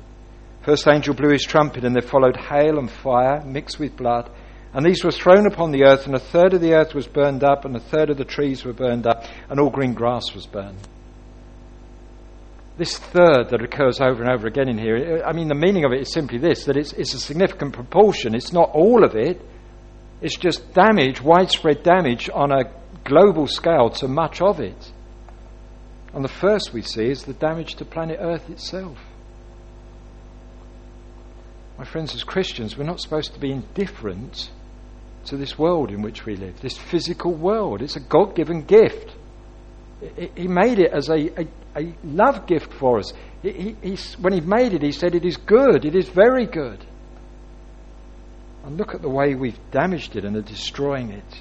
First 0.60 0.86
angel 0.86 1.14
blew 1.14 1.30
his 1.30 1.44
trumpet, 1.44 1.84
and 1.84 1.94
there 1.94 2.02
followed 2.02 2.36
hail 2.36 2.78
and 2.78 2.90
fire 2.90 3.42
mixed 3.46 3.78
with 3.78 3.96
blood 3.96 4.28
and 4.74 4.84
these 4.84 5.04
were 5.04 5.12
thrown 5.12 5.46
upon 5.46 5.70
the 5.70 5.84
earth, 5.84 6.06
and 6.06 6.16
a 6.16 6.20
third 6.20 6.52
of 6.52 6.60
the 6.60 6.74
earth 6.74 6.94
was 6.94 7.06
burned 7.06 7.44
up, 7.44 7.64
and 7.64 7.76
a 7.76 7.80
third 7.80 8.10
of 8.10 8.16
the 8.16 8.24
trees 8.24 8.64
were 8.64 8.72
burned 8.72 9.06
up, 9.06 9.24
and 9.48 9.60
all 9.60 9.70
green 9.70 9.94
grass 9.94 10.34
was 10.34 10.46
burned. 10.46 10.80
This 12.76 12.98
third 12.98 13.50
that 13.50 13.62
occurs 13.62 14.00
over 14.00 14.20
and 14.20 14.32
over 14.32 14.48
again 14.48 14.68
in 14.68 14.76
here, 14.76 15.22
I 15.24 15.32
mean, 15.32 15.46
the 15.46 15.54
meaning 15.54 15.84
of 15.84 15.92
it 15.92 16.00
is 16.00 16.12
simply 16.12 16.38
this 16.38 16.64
that 16.64 16.76
it's, 16.76 16.92
it's 16.92 17.14
a 17.14 17.20
significant 17.20 17.72
proportion. 17.72 18.34
It's 18.34 18.52
not 18.52 18.70
all 18.74 19.04
of 19.04 19.14
it, 19.14 19.40
it's 20.20 20.36
just 20.36 20.74
damage, 20.74 21.22
widespread 21.22 21.84
damage 21.84 22.28
on 22.34 22.50
a 22.50 22.64
global 23.04 23.46
scale 23.46 23.90
to 23.90 24.08
much 24.08 24.42
of 24.42 24.58
it. 24.58 24.92
And 26.12 26.24
the 26.24 26.28
first 26.28 26.72
we 26.72 26.82
see 26.82 27.10
is 27.10 27.22
the 27.22 27.32
damage 27.32 27.76
to 27.76 27.84
planet 27.84 28.18
Earth 28.20 28.50
itself. 28.50 28.98
My 31.78 31.84
friends, 31.84 32.14
as 32.14 32.24
Christians, 32.24 32.76
we're 32.76 32.84
not 32.84 33.00
supposed 33.00 33.34
to 33.34 33.40
be 33.40 33.52
indifferent 33.52 34.50
to 35.26 35.36
this 35.36 35.58
world 35.58 35.90
in 35.90 36.02
which 36.02 36.24
we 36.24 36.36
live, 36.36 36.60
this 36.60 36.76
physical 36.76 37.32
world. 37.32 37.82
It's 37.82 37.96
a 37.96 38.00
God 38.00 38.34
given 38.34 38.62
gift. 38.62 39.14
He 40.36 40.48
made 40.48 40.78
it 40.78 40.92
as 40.92 41.08
a, 41.08 41.40
a, 41.40 41.48
a 41.76 41.94
love 42.04 42.46
gift 42.46 42.72
for 42.72 42.98
us. 42.98 43.12
He, 43.42 43.76
he, 43.82 43.96
when 44.20 44.32
He 44.32 44.40
made 44.40 44.74
it, 44.74 44.82
He 44.82 44.92
said, 44.92 45.14
It 45.14 45.24
is 45.24 45.36
good, 45.36 45.84
it 45.84 45.94
is 45.94 46.08
very 46.08 46.46
good. 46.46 46.84
And 48.64 48.76
look 48.76 48.94
at 48.94 49.02
the 49.02 49.10
way 49.10 49.34
we've 49.34 49.58
damaged 49.70 50.16
it 50.16 50.24
and 50.24 50.36
are 50.36 50.42
destroying 50.42 51.10
it. 51.10 51.40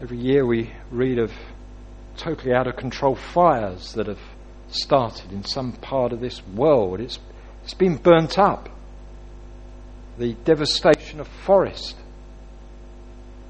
Every 0.00 0.18
year 0.18 0.44
we 0.46 0.72
read 0.90 1.18
of 1.18 1.32
totally 2.16 2.54
out 2.54 2.66
of 2.66 2.76
control 2.76 3.14
fires 3.14 3.92
that 3.94 4.06
have 4.06 4.20
started 4.68 5.32
in 5.32 5.44
some 5.44 5.72
part 5.72 6.12
of 6.12 6.20
this 6.20 6.44
world. 6.48 7.00
It's, 7.00 7.18
it's 7.62 7.74
been 7.74 7.96
burnt 7.96 8.38
up 8.38 8.68
the 10.18 10.34
devastation 10.44 11.20
of 11.20 11.28
forest. 11.28 11.96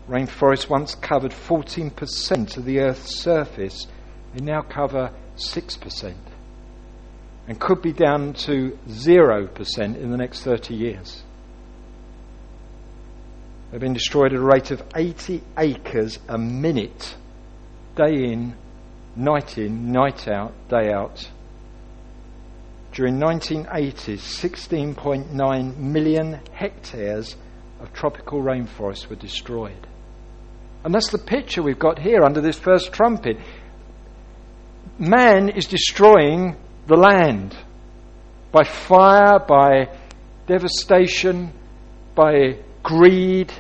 Rainforests 0.09 0.69
once 0.69 0.95
covered 0.95 1.33
14% 1.33 2.57
of 2.57 2.65
the 2.65 2.81
Earth's 2.81 3.21
surface, 3.21 3.87
they 4.35 4.45
now 4.45 4.63
cover 4.63 5.11
6% 5.37 6.15
and 7.47 7.61
could 7.61 7.83
be 7.83 7.93
down 7.93 8.33
to 8.33 8.79
0% 8.89 9.79
in 9.79 10.11
the 10.11 10.17
next 10.17 10.43
30 10.43 10.75
years. 10.75 11.23
They've 13.71 13.81
been 13.81 13.93
destroyed 13.93 14.33
at 14.33 14.39
a 14.39 14.43
rate 14.43 14.71
of 14.71 14.83
80 14.95 15.43
acres 15.59 16.19
a 16.29 16.39
minute, 16.39 17.17
day 17.97 18.33
in, 18.33 18.55
night 19.17 19.59
in, 19.59 19.93
night 19.93 20.29
out, 20.29 20.53
day 20.69 20.93
out 20.93 21.29
during 22.95 23.19
1980s, 23.19 24.19
16.9 24.19 25.77
million 25.77 26.41
hectares 26.53 27.37
of 27.81 27.93
tropical 27.93 28.41
rainforest 28.41 29.09
were 29.11 29.17
destroyed. 29.17 29.87
And 30.85 30.95
that's 30.95 31.11
the 31.11 31.19
picture 31.19 31.63
we've 31.63 31.79
got 31.79 31.99
here 31.99 32.23
under 32.23 32.41
this 32.41 32.57
first 32.57 32.93
trumpet. 32.93 33.37
Man 34.97 35.49
is 35.49 35.67
destroying 35.67 36.57
the 36.87 36.97
land 36.97 37.57
by 38.53 38.63
fire, 38.63 39.41
by 39.41 39.89
devastation, 40.47 41.53
by 42.15 42.59
greed. 42.85 43.53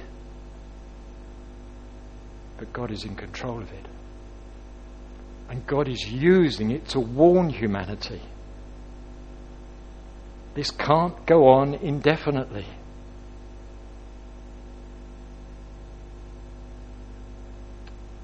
But 2.57 2.73
God 2.73 2.92
is 2.92 3.05
in 3.05 3.16
control 3.16 3.61
of 3.61 3.73
it. 3.73 3.87
And 5.51 5.66
God 5.66 5.88
is 5.88 6.07
using 6.07 6.70
it 6.70 6.87
to 6.90 7.01
warn 7.01 7.51
humanity. 7.51 8.23
This 10.55 10.71
can't 10.71 11.27
go 11.27 11.49
on 11.49 11.75
indefinitely. 11.75 12.67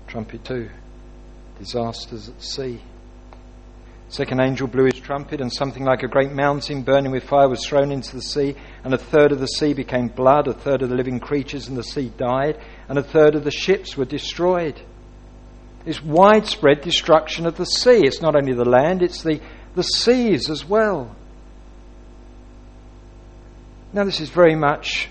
Trumpet 0.07 0.45
2 0.45 0.69
Disasters 1.59 2.29
at 2.29 2.43
sea. 2.43 2.81
Second 4.09 4.41
angel 4.41 4.67
blew 4.67 4.87
his 4.87 4.99
trumpet, 4.99 5.41
and 5.41 5.53
something 5.53 5.85
like 5.85 6.03
a 6.03 6.09
great 6.09 6.33
mountain 6.33 6.83
burning 6.83 7.13
with 7.13 7.23
fire 7.23 7.49
was 7.49 7.65
thrown 7.65 7.93
into 7.93 8.17
the 8.17 8.23
sea, 8.23 8.57
and 8.83 8.93
a 8.93 8.99
third 8.99 9.31
of 9.31 9.39
the 9.39 9.47
sea 9.47 9.73
became 9.73 10.09
blood, 10.09 10.49
a 10.49 10.53
third 10.53 10.83
of 10.83 10.89
the 10.89 10.97
living 10.97 11.21
creatures 11.21 11.69
in 11.69 11.77
the 11.77 11.85
sea 11.85 12.11
died, 12.17 12.59
and 12.89 12.99
a 12.99 13.05
third 13.05 13.37
of 13.37 13.45
the 13.45 13.53
ships 13.53 13.97
were 13.97 14.05
destroyed. 14.05 14.81
It's 15.87 16.03
widespread 16.03 16.81
destruction 16.81 17.47
of 17.47 17.57
the 17.57 17.65
sea. 17.65 18.05
It's 18.05 18.21
not 18.21 18.35
only 18.35 18.53
the 18.53 18.65
land, 18.65 19.03
it's 19.03 19.23
the, 19.23 19.41
the 19.77 19.85
seas 19.85 20.51
as 20.51 20.65
well. 20.65 21.15
Now, 23.93 24.05
this 24.05 24.21
is 24.21 24.31
very 24.31 24.55
much 24.55 25.09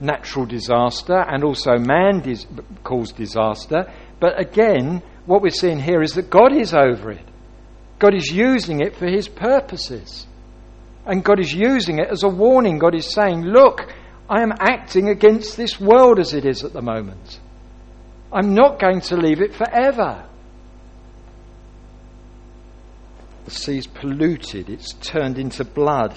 natural 0.00 0.46
disaster 0.46 1.18
and 1.18 1.42
also 1.42 1.76
man 1.76 2.20
dis- 2.20 2.46
caused 2.84 3.16
disaster. 3.16 3.92
But 4.20 4.40
again, 4.40 5.02
what 5.26 5.42
we're 5.42 5.50
seeing 5.50 5.80
here 5.80 6.02
is 6.02 6.12
that 6.12 6.30
God 6.30 6.52
is 6.52 6.74
over 6.74 7.10
it. 7.10 7.24
God 7.98 8.14
is 8.14 8.30
using 8.30 8.80
it 8.80 8.96
for 8.96 9.06
His 9.06 9.28
purposes. 9.28 10.26
And 11.06 11.24
God 11.24 11.40
is 11.40 11.52
using 11.52 11.98
it 11.98 12.08
as 12.10 12.22
a 12.22 12.28
warning. 12.28 12.78
God 12.78 12.94
is 12.94 13.12
saying, 13.12 13.42
Look, 13.42 13.92
I 14.28 14.42
am 14.42 14.52
acting 14.60 15.08
against 15.08 15.56
this 15.56 15.80
world 15.80 16.18
as 16.18 16.34
it 16.34 16.44
is 16.44 16.64
at 16.64 16.72
the 16.72 16.82
moment. 16.82 17.40
I'm 18.30 18.54
not 18.54 18.78
going 18.78 19.00
to 19.02 19.16
leave 19.16 19.40
it 19.40 19.54
forever. 19.54 20.28
The 23.46 23.50
sea's 23.50 23.86
polluted, 23.86 24.68
it's 24.68 24.92
turned 24.92 25.38
into 25.38 25.64
blood. 25.64 26.14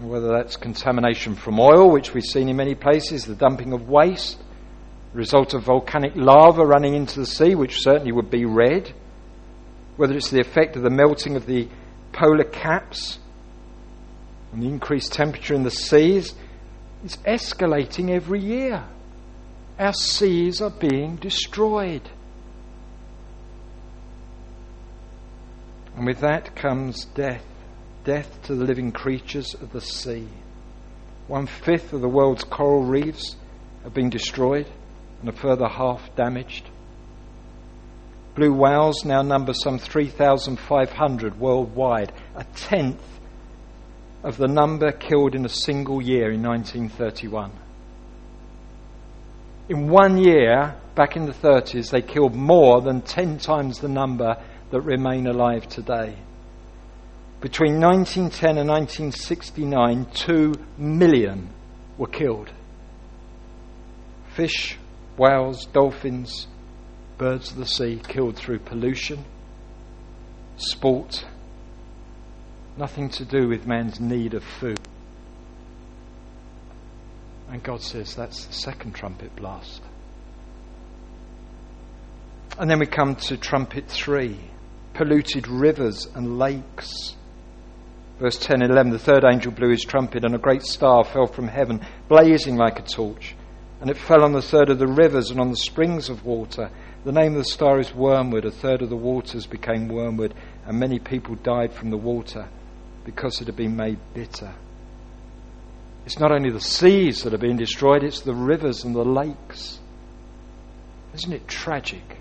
Whether 0.00 0.28
that's 0.28 0.56
contamination 0.56 1.34
from 1.34 1.58
oil, 1.58 1.90
which 1.90 2.14
we've 2.14 2.24
seen 2.24 2.48
in 2.48 2.56
many 2.56 2.74
places, 2.74 3.24
the 3.24 3.34
dumping 3.34 3.72
of 3.72 3.88
waste, 3.88 4.38
result 5.12 5.54
of 5.54 5.64
volcanic 5.64 6.12
lava 6.14 6.64
running 6.64 6.94
into 6.94 7.20
the 7.20 7.26
sea, 7.26 7.54
which 7.54 7.80
certainly 7.80 8.12
would 8.12 8.30
be 8.30 8.44
red 8.44 8.92
whether 9.98 10.16
it's 10.16 10.30
the 10.30 10.40
effect 10.40 10.76
of 10.76 10.82
the 10.82 10.90
melting 10.90 11.34
of 11.34 11.44
the 11.46 11.68
polar 12.12 12.44
caps 12.44 13.18
and 14.52 14.62
the 14.62 14.68
increased 14.68 15.12
temperature 15.12 15.54
in 15.54 15.64
the 15.64 15.72
seas, 15.72 16.34
it's 17.04 17.16
escalating 17.18 18.08
every 18.08 18.40
year. 18.40 18.84
Our 19.76 19.92
seas 19.92 20.62
are 20.62 20.70
being 20.70 21.16
destroyed. 21.16 22.08
And 25.96 26.06
with 26.06 26.20
that 26.20 26.54
comes 26.54 27.06
death 27.06 27.44
death 28.08 28.42
to 28.42 28.54
the 28.54 28.64
living 28.64 28.90
creatures 28.90 29.52
of 29.52 29.70
the 29.70 29.82
sea. 29.82 30.26
One 31.26 31.46
fifth 31.46 31.92
of 31.92 32.00
the 32.00 32.08
world's 32.08 32.42
coral 32.42 32.82
reefs 32.82 33.36
have 33.84 33.92
been 33.92 34.08
destroyed, 34.08 34.66
and 35.20 35.28
a 35.28 35.32
further 35.32 35.68
half 35.68 36.16
damaged. 36.16 36.70
Blue 38.34 38.54
whales 38.54 39.04
now 39.04 39.20
number 39.20 39.52
some 39.52 39.78
3,500 39.78 41.38
worldwide, 41.38 42.14
a 42.34 42.44
tenth 42.44 43.20
of 44.24 44.38
the 44.38 44.48
number 44.48 44.90
killed 44.90 45.34
in 45.34 45.44
a 45.44 45.50
single 45.50 46.00
year 46.00 46.32
in 46.32 46.42
1931. 46.42 47.52
In 49.68 49.90
one 49.90 50.16
year, 50.16 50.76
back 50.94 51.14
in 51.14 51.26
the 51.26 51.32
30s, 51.32 51.90
they 51.90 52.00
killed 52.00 52.34
more 52.34 52.80
than 52.80 53.02
10 53.02 53.36
times 53.36 53.80
the 53.80 53.88
number 53.88 54.42
that 54.70 54.80
remain 54.80 55.26
alive 55.26 55.68
today. 55.68 56.16
Between 57.40 57.80
1910 57.80 58.58
and 58.58 58.68
1969, 58.68 60.06
2 60.12 60.54
million 60.76 61.50
were 61.96 62.08
killed. 62.08 62.50
Fish, 64.34 64.76
whales, 65.16 65.66
dolphins, 65.66 66.48
birds 67.16 67.52
of 67.52 67.58
the 67.58 67.66
sea 67.66 68.00
killed 68.08 68.36
through 68.36 68.58
pollution, 68.60 69.24
sport, 70.56 71.24
nothing 72.76 73.08
to 73.10 73.24
do 73.24 73.48
with 73.48 73.66
man's 73.66 74.00
need 74.00 74.34
of 74.34 74.42
food. 74.42 74.80
And 77.50 77.62
God 77.62 77.82
says 77.82 78.14
that's 78.14 78.46
the 78.46 78.52
second 78.52 78.94
trumpet 78.94 79.34
blast. 79.36 79.82
And 82.58 82.68
then 82.68 82.80
we 82.80 82.86
come 82.86 83.14
to 83.14 83.36
trumpet 83.36 83.88
three 83.88 84.38
polluted 84.94 85.46
rivers 85.46 86.08
and 86.14 86.38
lakes. 86.38 87.14
Verse 88.18 88.36
10 88.38 88.62
and 88.62 88.72
11 88.72 88.92
The 88.92 88.98
third 88.98 89.24
angel 89.24 89.52
blew 89.52 89.70
his 89.70 89.84
trumpet, 89.84 90.24
and 90.24 90.34
a 90.34 90.38
great 90.38 90.62
star 90.62 91.04
fell 91.04 91.26
from 91.26 91.48
heaven, 91.48 91.80
blazing 92.08 92.56
like 92.56 92.78
a 92.78 92.82
torch. 92.82 93.34
And 93.80 93.90
it 93.90 93.96
fell 93.96 94.24
on 94.24 94.32
the 94.32 94.42
third 94.42 94.70
of 94.70 94.78
the 94.78 94.88
rivers 94.88 95.30
and 95.30 95.40
on 95.40 95.50
the 95.50 95.56
springs 95.56 96.08
of 96.08 96.24
water 96.24 96.70
the 97.04 97.12
name 97.12 97.32
of 97.32 97.38
the 97.38 97.44
star 97.44 97.78
is 97.78 97.94
Wormwood. 97.94 98.44
A 98.44 98.50
third 98.50 98.82
of 98.82 98.90
the 98.90 98.96
waters 98.96 99.46
became 99.46 99.88
wormwood, 99.88 100.34
and 100.66 100.78
many 100.78 100.98
people 100.98 101.36
died 101.36 101.72
from 101.72 101.90
the 101.90 101.96
water 101.96 102.48
because 103.04 103.40
it 103.40 103.46
had 103.46 103.56
been 103.56 103.76
made 103.76 103.98
bitter. 104.14 104.52
It's 106.04 106.18
not 106.18 106.32
only 106.32 106.50
the 106.50 106.60
seas 106.60 107.22
that 107.22 107.32
are 107.32 107.38
being 107.38 107.56
destroyed, 107.56 108.02
it's 108.02 108.20
the 108.20 108.34
rivers 108.34 108.84
and 108.84 108.94
the 108.94 109.04
lakes. 109.04 109.78
Isn't 111.14 111.32
it 111.32 111.46
tragic 111.46 112.18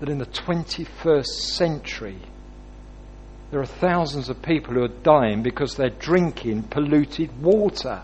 that 0.00 0.08
in 0.08 0.18
the 0.18 0.26
21st 0.26 1.26
century 1.26 2.18
there 3.52 3.60
are 3.60 3.66
thousands 3.66 4.30
of 4.30 4.40
people 4.40 4.72
who 4.72 4.82
are 4.82 4.88
dying 4.88 5.42
because 5.42 5.76
they're 5.76 5.90
drinking 5.90 6.62
polluted 6.62 7.30
water? 7.42 8.02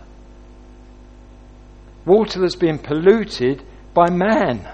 Water 2.04 2.40
that's 2.40 2.54
been 2.54 2.78
polluted 2.78 3.62
by 3.94 4.10
man. 4.10 4.68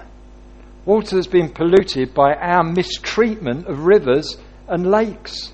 Water 0.83 1.15
that's 1.15 1.27
been 1.27 1.47
polluted 1.47 2.13
by 2.13 2.33
our 2.33 2.61
mistreatment 2.61 3.67
of 3.67 3.85
rivers 3.85 4.35
and 4.67 4.91
lakes. 4.91 5.53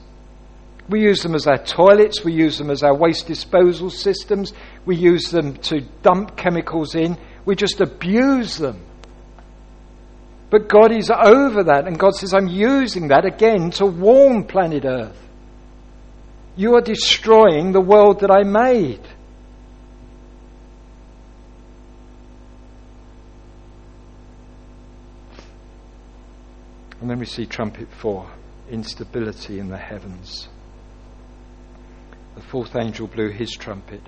We 0.89 1.03
use 1.03 1.21
them 1.21 1.35
as 1.35 1.45
our 1.45 1.63
toilets, 1.63 2.23
we 2.25 2.33
use 2.33 2.57
them 2.57 2.71
as 2.71 2.81
our 2.81 2.95
waste 2.95 3.27
disposal 3.27 3.91
systems, 3.91 4.53
we 4.87 4.95
use 4.95 5.29
them 5.29 5.53
to 5.57 5.81
dump 6.01 6.35
chemicals 6.35 6.95
in, 6.95 7.15
we 7.45 7.55
just 7.55 7.79
abuse 7.79 8.57
them. 8.57 8.81
But 10.51 10.67
God 10.67 10.91
is 10.91 11.09
over 11.09 11.63
that, 11.63 11.87
and 11.87 11.97
God 11.97 12.13
says, 12.13 12.33
I'm 12.33 12.47
using 12.47 13.07
that 13.07 13.23
again 13.25 13.71
to 13.71 13.85
warm 13.85 14.43
planet 14.43 14.83
Earth. 14.83 15.17
You 16.57 16.75
are 16.75 16.81
destroying 16.81 17.71
the 17.71 17.79
world 17.79 18.19
that 18.19 18.29
I 18.29 18.43
made. 18.43 18.99
And 26.99 27.09
then 27.09 27.17
we 27.17 27.25
see 27.25 27.45
trumpet 27.45 27.87
four 27.89 28.29
instability 28.69 29.57
in 29.57 29.69
the 29.69 29.77
heavens. 29.77 30.49
The 32.35 32.41
fourth 32.41 32.75
angel 32.75 33.07
blew 33.07 33.29
his 33.29 33.51
trumpet, 33.51 34.01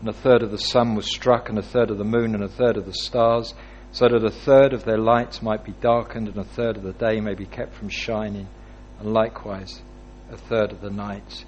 and 0.00 0.08
a 0.08 0.12
third 0.12 0.42
of 0.42 0.50
the 0.50 0.58
sun 0.58 0.96
was 0.96 1.06
struck, 1.06 1.48
and 1.48 1.56
a 1.56 1.62
third 1.62 1.90
of 1.90 1.98
the 1.98 2.04
moon, 2.04 2.34
and 2.34 2.42
a 2.42 2.48
third 2.48 2.76
of 2.76 2.84
the 2.84 2.94
stars, 2.94 3.54
so 3.98 4.06
that 4.06 4.24
a 4.24 4.30
third 4.30 4.72
of 4.72 4.84
their 4.84 4.96
lights 4.96 5.42
might 5.42 5.64
be 5.64 5.72
darkened, 5.80 6.28
and 6.28 6.36
a 6.36 6.44
third 6.44 6.76
of 6.76 6.84
the 6.84 6.92
day 6.92 7.18
may 7.20 7.34
be 7.34 7.46
kept 7.46 7.74
from 7.74 7.88
shining, 7.88 8.46
and 9.00 9.12
likewise 9.12 9.82
a 10.30 10.36
third 10.36 10.70
of 10.70 10.80
the 10.80 10.90
night. 10.90 11.44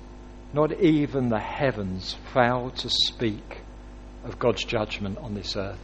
Not 0.52 0.72
even 0.80 1.28
the 1.28 1.38
heavens 1.38 2.16
fail 2.34 2.70
to 2.70 2.90
speak 2.90 3.60
of 4.24 4.40
God's 4.40 4.64
judgment 4.64 5.18
on 5.18 5.34
this 5.34 5.56
earth. 5.56 5.78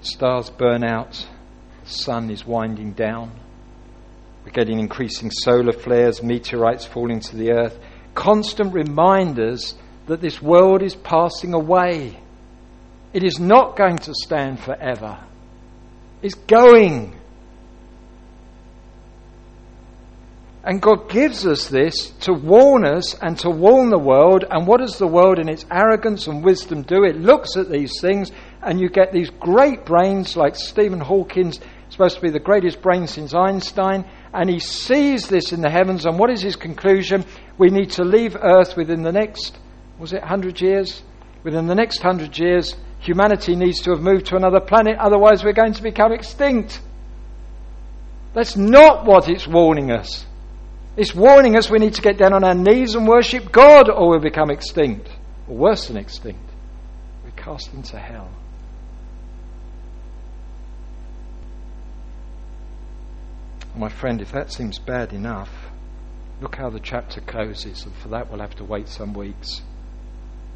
Stars 0.00 0.48
burn 0.48 0.82
out 0.82 1.28
the 1.84 1.90
sun 1.90 2.30
is 2.30 2.46
winding 2.46 2.92
down. 2.92 3.30
We're 4.46 4.52
getting 4.52 4.78
increasing 4.78 5.30
solar 5.30 5.72
flares, 5.72 6.22
meteorites 6.22 6.86
falling 6.86 7.20
to 7.20 7.36
the 7.36 7.52
earth. 7.52 7.78
Constant 8.14 8.72
reminders 8.72 9.74
that 10.06 10.22
this 10.22 10.40
world 10.40 10.80
is 10.80 10.94
passing 10.94 11.52
away. 11.52 12.18
It 13.12 13.24
is 13.24 13.38
not 13.38 13.76
going 13.76 13.98
to 13.98 14.14
stand 14.14 14.60
forever. 14.60 15.18
It's 16.22 16.34
going. 16.34 17.16
And 20.62 20.80
God 20.82 21.08
gives 21.08 21.46
us 21.46 21.68
this 21.68 22.10
to 22.20 22.32
warn 22.34 22.84
us 22.84 23.14
and 23.14 23.38
to 23.38 23.50
warn 23.50 23.88
the 23.88 23.98
world. 23.98 24.44
And 24.48 24.66
what 24.66 24.80
does 24.80 24.98
the 24.98 25.06
world 25.06 25.38
in 25.38 25.48
its 25.48 25.64
arrogance 25.70 26.26
and 26.26 26.44
wisdom 26.44 26.82
do? 26.82 27.02
It 27.04 27.16
looks 27.16 27.56
at 27.56 27.70
these 27.70 27.98
things, 28.00 28.30
and 28.62 28.78
you 28.78 28.90
get 28.90 29.12
these 29.12 29.30
great 29.30 29.86
brains 29.86 30.36
like 30.36 30.54
Stephen 30.54 31.00
Hawking's 31.00 31.58
supposed 31.88 32.16
to 32.16 32.22
be 32.22 32.30
the 32.30 32.38
greatest 32.38 32.82
brain 32.82 33.06
since 33.06 33.34
Einstein, 33.34 34.04
and 34.32 34.48
he 34.48 34.60
sees 34.60 35.28
this 35.28 35.52
in 35.52 35.60
the 35.60 35.70
heavens. 35.70 36.06
And 36.06 36.18
what 36.18 36.30
is 36.30 36.42
his 36.42 36.56
conclusion? 36.56 37.24
We 37.58 37.70
need 37.70 37.90
to 37.92 38.04
leave 38.04 38.36
Earth 38.36 38.76
within 38.76 39.02
the 39.02 39.12
next, 39.12 39.58
was 39.98 40.12
it 40.12 40.20
100 40.20 40.60
years? 40.60 41.02
Within 41.42 41.66
the 41.66 41.74
next 41.74 42.04
100 42.04 42.38
years, 42.38 42.76
humanity 43.00 43.56
needs 43.56 43.80
to 43.82 43.90
have 43.90 44.00
moved 44.00 44.26
to 44.26 44.36
another 44.36 44.60
planet, 44.60 44.96
otherwise, 44.98 45.42
we're 45.42 45.52
going 45.52 45.72
to 45.74 45.82
become 45.82 46.12
extinct. 46.12 46.80
That's 48.34 48.56
not 48.56 49.06
what 49.06 49.28
it's 49.28 49.46
warning 49.46 49.90
us. 49.90 50.26
It's 50.96 51.14
warning 51.14 51.56
us 51.56 51.70
we 51.70 51.78
need 51.78 51.94
to 51.94 52.02
get 52.02 52.18
down 52.18 52.32
on 52.32 52.44
our 52.44 52.54
knees 52.54 52.94
and 52.94 53.06
worship 53.06 53.50
God 53.50 53.88
or 53.88 54.10
we'll 54.10 54.20
become 54.20 54.50
extinct, 54.50 55.08
or 55.48 55.56
worse 55.56 55.88
than 55.88 55.96
extinct. 55.96 56.42
We're 57.24 57.30
cast 57.30 57.72
into 57.72 57.98
hell. 57.98 58.30
My 63.76 63.88
friend, 63.88 64.20
if 64.20 64.32
that 64.32 64.52
seems 64.52 64.78
bad 64.78 65.12
enough, 65.12 65.50
look 66.40 66.56
how 66.56 66.70
the 66.70 66.80
chapter 66.80 67.20
closes, 67.20 67.84
and 67.84 67.94
for 67.94 68.08
that 68.08 68.30
we'll 68.30 68.40
have 68.40 68.56
to 68.56 68.64
wait 68.64 68.88
some 68.88 69.14
weeks. 69.14 69.62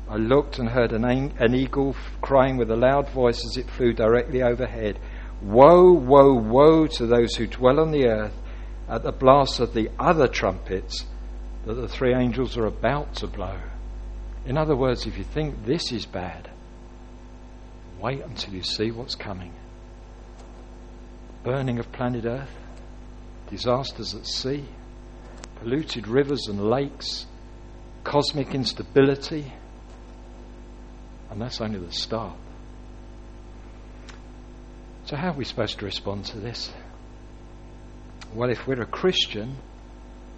I 0.08 0.16
looked 0.16 0.58
and 0.58 0.68
heard 0.68 0.92
an, 0.92 1.04
an 1.04 1.54
eagle 1.54 1.96
crying 2.20 2.56
with 2.56 2.70
a 2.70 2.76
loud 2.76 3.08
voice 3.08 3.44
as 3.44 3.56
it 3.56 3.70
flew 3.70 3.92
directly 3.92 4.42
overhead 4.42 4.98
Woe, 5.42 5.92
woe, 5.92 6.32
woe 6.34 6.86
to 6.86 7.06
those 7.06 7.34
who 7.36 7.46
dwell 7.46 7.80
on 7.80 7.90
the 7.90 8.06
earth 8.06 8.34
at 8.88 9.02
the 9.02 9.12
blast 9.12 9.60
of 9.60 9.74
the 9.74 9.90
other 9.98 10.26
trumpets 10.26 11.04
that 11.66 11.74
the 11.74 11.88
three 11.88 12.14
angels 12.14 12.56
are 12.56 12.66
about 12.66 13.14
to 13.16 13.26
blow. 13.26 13.58
In 14.46 14.56
other 14.56 14.76
words, 14.76 15.06
if 15.06 15.18
you 15.18 15.24
think 15.24 15.64
this 15.64 15.92
is 15.92 16.06
bad, 16.06 16.50
wait 18.00 18.22
until 18.22 18.54
you 18.54 18.62
see 18.62 18.90
what's 18.90 19.14
coming. 19.14 19.52
Burning 21.42 21.78
of 21.78 21.90
planet 21.92 22.24
Earth, 22.24 22.54
disasters 23.50 24.14
at 24.14 24.26
sea, 24.26 24.64
polluted 25.56 26.06
rivers 26.06 26.46
and 26.48 26.70
lakes, 26.70 27.26
cosmic 28.02 28.54
instability, 28.54 29.52
and 31.34 31.42
that's 31.42 31.60
only 31.60 31.80
the 31.80 31.90
start. 31.90 32.36
So, 35.06 35.16
how 35.16 35.30
are 35.30 35.36
we 35.36 35.44
supposed 35.44 35.80
to 35.80 35.84
respond 35.84 36.26
to 36.26 36.38
this? 36.38 36.72
Well, 38.32 38.50
if 38.50 38.68
we're 38.68 38.80
a 38.80 38.86
Christian, 38.86 39.56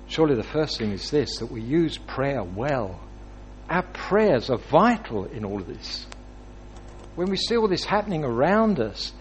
surely 0.09 0.37
the 0.37 0.42
first 0.42 0.78
thing 0.78 0.92
is 0.92 1.11
this 1.11 1.37
that 1.38 1.52
we 1.52 1.61
use 1.61 1.98
prayer 1.98 2.42
well. 2.42 2.98
Our 3.68 3.82
prayers 3.82 4.48
are 4.48 4.56
vital 4.56 5.26
in 5.26 5.44
all 5.44 5.61
of 5.61 5.66
this. 5.66 6.06
When 7.14 7.28
we 7.28 7.37
see 7.37 7.59
all 7.59 7.68
this 7.68 7.85
happening 7.85 8.24
around 8.24 8.80
us, 8.80 9.12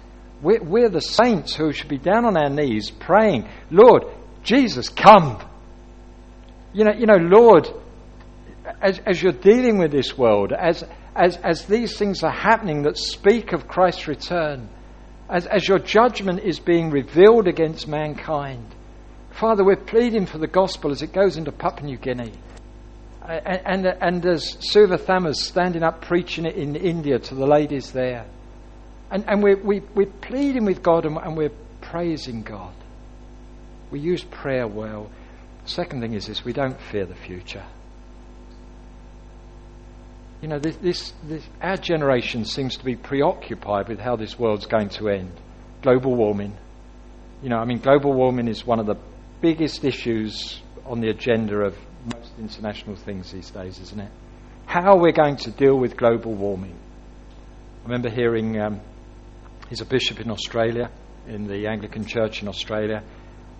we're, 0.42 0.64
we're 0.64 0.90
the 0.90 1.02
saints 1.02 1.56
who 1.56 1.74
should 1.74 1.90
be 1.90 1.98
down 1.98 2.24
on 2.24 2.38
our 2.38 2.50
knees 2.50 2.90
praying, 2.90 3.50
Lord, 3.70 4.04
Jesus, 4.44 4.88
come. 4.88 5.46
You 6.74 6.86
know, 6.86 6.94
you 6.94 7.06
know 7.06 7.18
Lord, 7.18 7.68
as, 8.82 9.00
as 9.06 9.22
you're 9.22 9.34
dealing 9.34 9.78
with 9.78 9.92
this 9.92 10.18
world, 10.18 10.54
as, 10.54 10.86
as, 11.16 11.38
as 11.38 11.66
these 11.66 11.98
things 11.98 12.24
are 12.24 12.32
happening 12.32 12.84
that 12.84 12.98
speak 12.98 13.54
of 13.54 13.68
Christ's 13.68 14.08
return, 14.08 14.70
as, 15.30 15.48
as 15.48 15.68
your 15.68 15.80
judgment 15.80 16.42
is 16.42 16.60
being 16.60 16.92
revealed 16.92 17.48
against 17.48 17.88
mankind. 17.88 18.76
Father, 19.32 19.64
we're 19.64 19.76
pleading 19.76 20.26
for 20.26 20.38
the 20.38 20.48
gospel 20.48 20.92
as 20.92 21.02
it 21.02 21.14
goes 21.14 21.38
into 21.38 21.52
Papua 21.52 21.88
New 21.88 21.98
Guinea. 21.98 22.34
And, 23.22 23.86
and, 23.86 23.86
and 24.02 24.26
as 24.26 24.58
Suva 24.60 24.98
standing 25.34 25.84
up 25.84 26.02
preaching 26.02 26.46
it 26.46 26.56
in 26.56 26.76
India 26.76 27.18
to 27.18 27.36
the 27.36 27.48
ladies 27.48 27.92
there. 27.92 28.26
And, 29.10 29.26
and 29.28 29.42
we're, 29.42 29.58
we, 29.58 29.80
we're 29.94 30.06
pleading 30.06 30.66
with 30.66 30.84
God 30.84 31.06
and, 31.06 31.18
and 31.18 31.36
we're 31.36 31.52
praising 31.82 32.44
God. 32.44 32.74
We 33.90 34.00
use 34.00 34.24
prayer 34.24 34.68
well. 34.68 35.10
Second 35.66 36.02
thing 36.02 36.14
is 36.14 36.28
this 36.28 36.46
we 36.46 36.54
don't 36.54 36.80
fear 36.80 37.06
the 37.06 37.16
future. 37.16 37.64
You 40.46 40.50
know, 40.50 40.60
this, 40.60 40.76
this, 40.76 41.14
this, 41.24 41.44
our 41.60 41.76
generation 41.76 42.46
seems 42.46 42.78
to 42.78 42.86
be 42.86 42.96
preoccupied 42.96 43.90
with 43.90 43.98
how 43.98 44.16
this 44.16 44.38
world's 44.38 44.68
going 44.68 44.90
to 44.90 45.10
end. 45.10 45.32
Global 45.82 46.14
warming. 46.14 46.56
You 47.42 47.50
know, 47.50 47.58
I 47.58 47.66
mean, 47.66 47.80
global 47.80 48.14
warming 48.14 48.48
is 48.48 48.64
one 48.64 48.80
of 48.80 48.86
the 48.86 48.94
biggest 49.42 49.84
issues 49.84 50.62
on 50.86 51.02
the 51.02 51.10
agenda 51.10 51.62
of 51.62 51.76
most 52.14 52.32
international 52.38 52.96
things 52.96 53.32
these 53.32 53.50
days, 53.50 53.80
isn't 53.80 54.00
it? 54.00 54.12
How 54.68 55.00
we're 55.00 55.14
going 55.14 55.38
to 55.38 55.50
deal 55.50 55.80
with 55.80 55.98
global 55.98 56.36
warming. 56.36 56.76
I 57.82 57.86
remember 57.86 58.12
hearing 58.12 58.62
um, 58.62 58.82
he's 59.68 59.82
a 59.82 59.86
bishop 59.86 60.20
in 60.20 60.30
Australia, 60.30 60.92
in 61.28 61.48
the 61.48 61.66
Anglican 61.66 62.06
Church 62.06 62.44
in 62.44 62.48
Australia, 62.48 63.02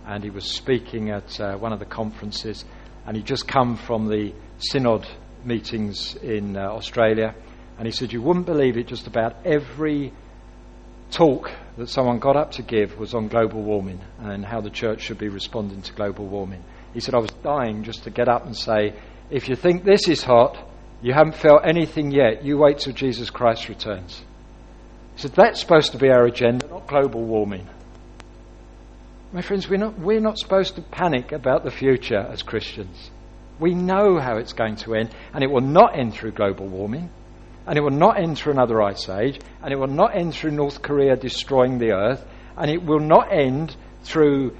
and 0.06 0.22
he 0.22 0.30
was 0.30 0.44
speaking 0.44 1.10
at 1.10 1.40
uh, 1.40 1.56
one 1.56 1.72
of 1.72 1.80
the 1.80 1.84
conferences, 1.84 2.64
and 3.04 3.16
he'd 3.16 3.26
just 3.26 3.48
come 3.48 3.76
from 3.76 4.06
the 4.06 4.32
synod 4.60 5.04
meetings 5.46 6.16
in 6.16 6.56
uh, 6.56 6.62
Australia, 6.62 7.34
and 7.78 7.86
he 7.86 7.92
said, 7.92 8.12
You 8.12 8.22
wouldn't 8.22 8.46
believe 8.46 8.76
it, 8.76 8.86
just 8.86 9.06
about 9.06 9.46
every 9.46 10.12
talk 11.10 11.50
that 11.76 11.88
someone 11.88 12.18
got 12.18 12.36
up 12.36 12.52
to 12.52 12.62
give 12.62 12.98
was 12.98 13.14
on 13.14 13.28
global 13.28 13.62
warming 13.62 14.00
and 14.18 14.44
how 14.44 14.60
the 14.60 14.70
church 14.70 15.02
should 15.02 15.18
be 15.18 15.28
responding 15.28 15.82
to 15.82 15.92
global 15.92 16.26
warming. 16.26 16.64
He 16.94 17.00
said, 17.00 17.14
I 17.14 17.18
was 17.18 17.30
dying 17.42 17.84
just 17.84 18.04
to 18.04 18.10
get 18.10 18.28
up 18.28 18.46
and 18.46 18.56
say, 18.56 18.94
If 19.30 19.48
you 19.48 19.56
think 19.56 19.84
this 19.84 20.08
is 20.08 20.22
hot, 20.22 20.56
you 21.02 21.12
haven't 21.12 21.36
felt 21.36 21.62
anything 21.64 22.10
yet, 22.10 22.44
you 22.44 22.58
wait 22.58 22.78
till 22.78 22.94
Jesus 22.94 23.30
Christ 23.30 23.68
returns. 23.68 24.22
He 25.14 25.22
said, 25.22 25.32
That's 25.32 25.60
supposed 25.60 25.92
to 25.92 25.98
be 25.98 26.08
our 26.08 26.24
agenda, 26.24 26.66
not 26.66 26.86
global 26.86 27.24
warming. 27.24 27.68
My 29.32 29.42
friends, 29.42 29.68
we're 29.68 29.76
not, 29.76 29.98
we're 29.98 30.20
not 30.20 30.38
supposed 30.38 30.76
to 30.76 30.82
panic 30.82 31.32
about 31.32 31.64
the 31.64 31.70
future 31.70 32.20
as 32.30 32.42
Christians. 32.42 33.10
We 33.58 33.74
know 33.74 34.18
how 34.18 34.36
it's 34.36 34.52
going 34.52 34.76
to 34.76 34.94
end, 34.94 35.10
and 35.32 35.42
it 35.42 35.50
will 35.50 35.62
not 35.62 35.98
end 35.98 36.14
through 36.14 36.32
global 36.32 36.66
warming, 36.66 37.10
and 37.66 37.78
it 37.78 37.80
will 37.80 37.90
not 37.90 38.18
end 38.20 38.38
through 38.38 38.52
another 38.52 38.82
ice 38.82 39.08
age, 39.08 39.40
and 39.62 39.72
it 39.72 39.78
will 39.78 39.86
not 39.86 40.14
end 40.14 40.34
through 40.34 40.52
North 40.52 40.82
Korea 40.82 41.16
destroying 41.16 41.78
the 41.78 41.92
earth, 41.92 42.24
and 42.56 42.70
it 42.70 42.82
will 42.82 43.00
not 43.00 43.32
end 43.32 43.74
through 44.02 44.56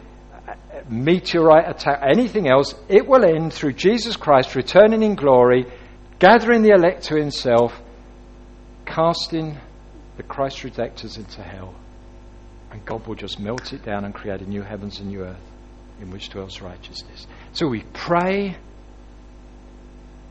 uh, 0.49 0.55
meteorite 0.89 1.69
attack, 1.69 2.03
anything 2.03 2.49
else. 2.49 2.75
It 2.89 3.07
will 3.07 3.25
end 3.25 3.53
through 3.53 3.75
Jesus 3.75 4.17
Christ 4.17 4.55
returning 4.55 5.03
in 5.03 5.15
glory, 5.15 5.67
gathering 6.19 6.63
the 6.63 6.71
elect 6.71 7.05
to 7.05 7.17
himself, 7.17 7.79
casting 8.87 9.59
the 10.17 10.23
Christ 10.23 10.65
rejectors 10.65 11.17
into 11.17 11.43
hell. 11.43 11.75
And 12.71 12.85
God 12.85 13.07
will 13.07 13.15
just 13.15 13.39
melt 13.39 13.73
it 13.73 13.85
down 13.85 14.05
and 14.05 14.15
create 14.15 14.41
a 14.41 14.49
new 14.49 14.63
heavens 14.63 14.99
and 14.99 15.09
new 15.09 15.23
earth 15.23 15.37
in 16.01 16.11
which 16.11 16.31
dwells 16.31 16.61
righteousness. 16.61 17.27
So 17.53 17.69
we 17.69 17.85
pray 17.93 18.57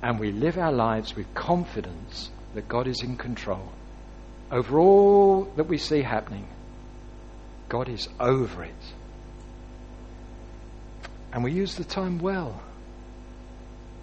and 0.05 0.19
we 0.19 0.31
live 0.31 0.59
our 0.59 0.71
lives 0.71 1.15
with 1.15 1.33
confidence 1.33 2.29
that 2.53 2.67
God 2.67 2.85
is 2.85 3.01
in 3.01 3.17
control 3.17 3.73
over 4.51 4.77
all 4.77 5.45
that 5.55 5.63
we 5.63 5.79
see 5.79 6.03
happening. 6.03 6.47
God 7.69 7.89
is 7.89 8.07
over 8.19 8.63
it. 8.63 8.93
And 11.33 11.43
we 11.43 11.53
use 11.53 11.73
the 11.73 11.83
time 11.83 12.19
well 12.19 12.61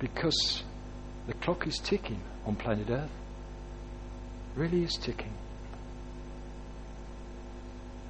because 0.00 0.64
the 1.28 1.34
clock 1.34 1.68
is 1.68 1.78
ticking 1.78 2.20
on 2.46 2.56
planet 2.56 2.90
Earth. 2.90 3.04
It 3.04 4.60
really 4.60 4.82
is 4.82 4.96
ticking. 4.96 5.32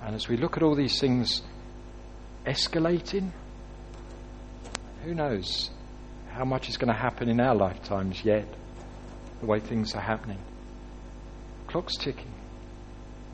And 0.01 0.15
as 0.15 0.29
we 0.29 0.39
look 0.39 0.57
at 0.57 0.63
all 0.63 0.75
these 0.75 0.99
things 0.99 1.43
escalating, 2.47 3.33
who 5.05 5.13
knows 5.13 5.69
how 6.33 6.45
much 6.45 6.69
is 6.69 6.77
going 6.77 6.93
to 6.93 6.99
happen 6.99 7.29
in 7.29 7.41
our 7.41 7.55
lifetimes 7.55 8.25
yet, 8.25 8.47
the 9.41 9.47
way 9.47 9.61
things 9.61 9.95
are 9.95 10.01
happening. 10.01 10.39
Clock's 11.67 11.97
ticking 11.97 12.33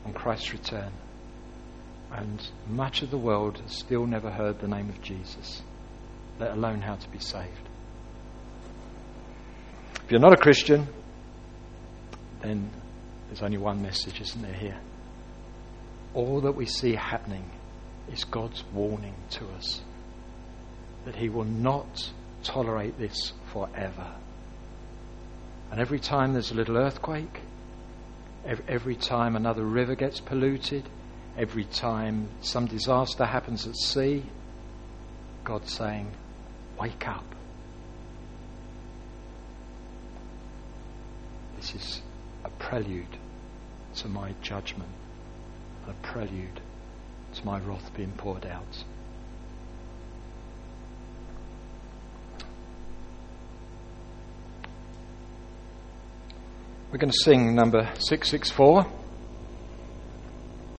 on 0.05 0.13
Christ's 0.13 0.51
return. 0.51 0.91
And 2.11 2.45
much 2.67 3.01
of 3.01 3.11
the 3.11 3.17
world 3.17 3.59
has 3.59 3.77
still 3.77 4.05
never 4.05 4.29
heard 4.31 4.59
the 4.59 4.67
name 4.67 4.89
of 4.89 5.01
Jesus, 5.01 5.61
let 6.39 6.51
alone 6.51 6.81
how 6.81 6.95
to 6.95 7.09
be 7.09 7.19
saved. 7.19 7.69
If 10.03 10.11
you're 10.11 10.19
not 10.19 10.33
a 10.33 10.41
Christian, 10.41 10.87
then 12.41 12.69
there's 13.27 13.43
only 13.43 13.59
one 13.59 13.81
message, 13.81 14.19
isn't 14.19 14.41
there, 14.41 14.53
here? 14.53 14.79
All 16.15 16.41
that 16.41 16.53
we 16.53 16.65
see 16.65 16.95
happening 16.95 17.49
is 18.11 18.23
God's 18.23 18.63
warning 18.73 19.15
to 19.31 19.45
us 19.49 19.81
that 21.05 21.15
He 21.15 21.29
will 21.29 21.45
not 21.45 22.11
tolerate 22.43 22.97
this 22.97 23.33
forever. 23.51 24.07
And 25.71 25.79
every 25.79 25.99
time 25.99 26.33
there's 26.33 26.51
a 26.51 26.55
little 26.55 26.77
earthquake, 26.77 27.41
every 28.67 28.95
time 28.95 29.35
another 29.35 29.63
river 29.63 29.95
gets 29.95 30.19
polluted, 30.19 30.83
every 31.37 31.65
time 31.65 32.29
some 32.41 32.65
disaster 32.65 33.25
happens 33.25 33.67
at 33.67 33.75
sea, 33.75 34.23
God's 35.43 35.71
saying, 35.71 36.11
Wake 36.79 37.07
up. 37.07 37.25
This 41.57 41.75
is 41.75 42.01
a 42.45 42.49
prelude 42.51 43.17
to 43.95 44.07
my 44.07 44.33
judgment, 44.41 44.89
a 45.87 45.93
prelude 46.07 46.61
to 47.33 47.45
my 47.45 47.59
wrath 47.59 47.91
being 47.95 48.13
poured 48.13 48.45
out. 48.45 48.83
We're 56.91 56.97
going 56.97 57.11
to 57.11 57.23
sing 57.23 57.53
number 57.53 57.87
664. 57.99 58.98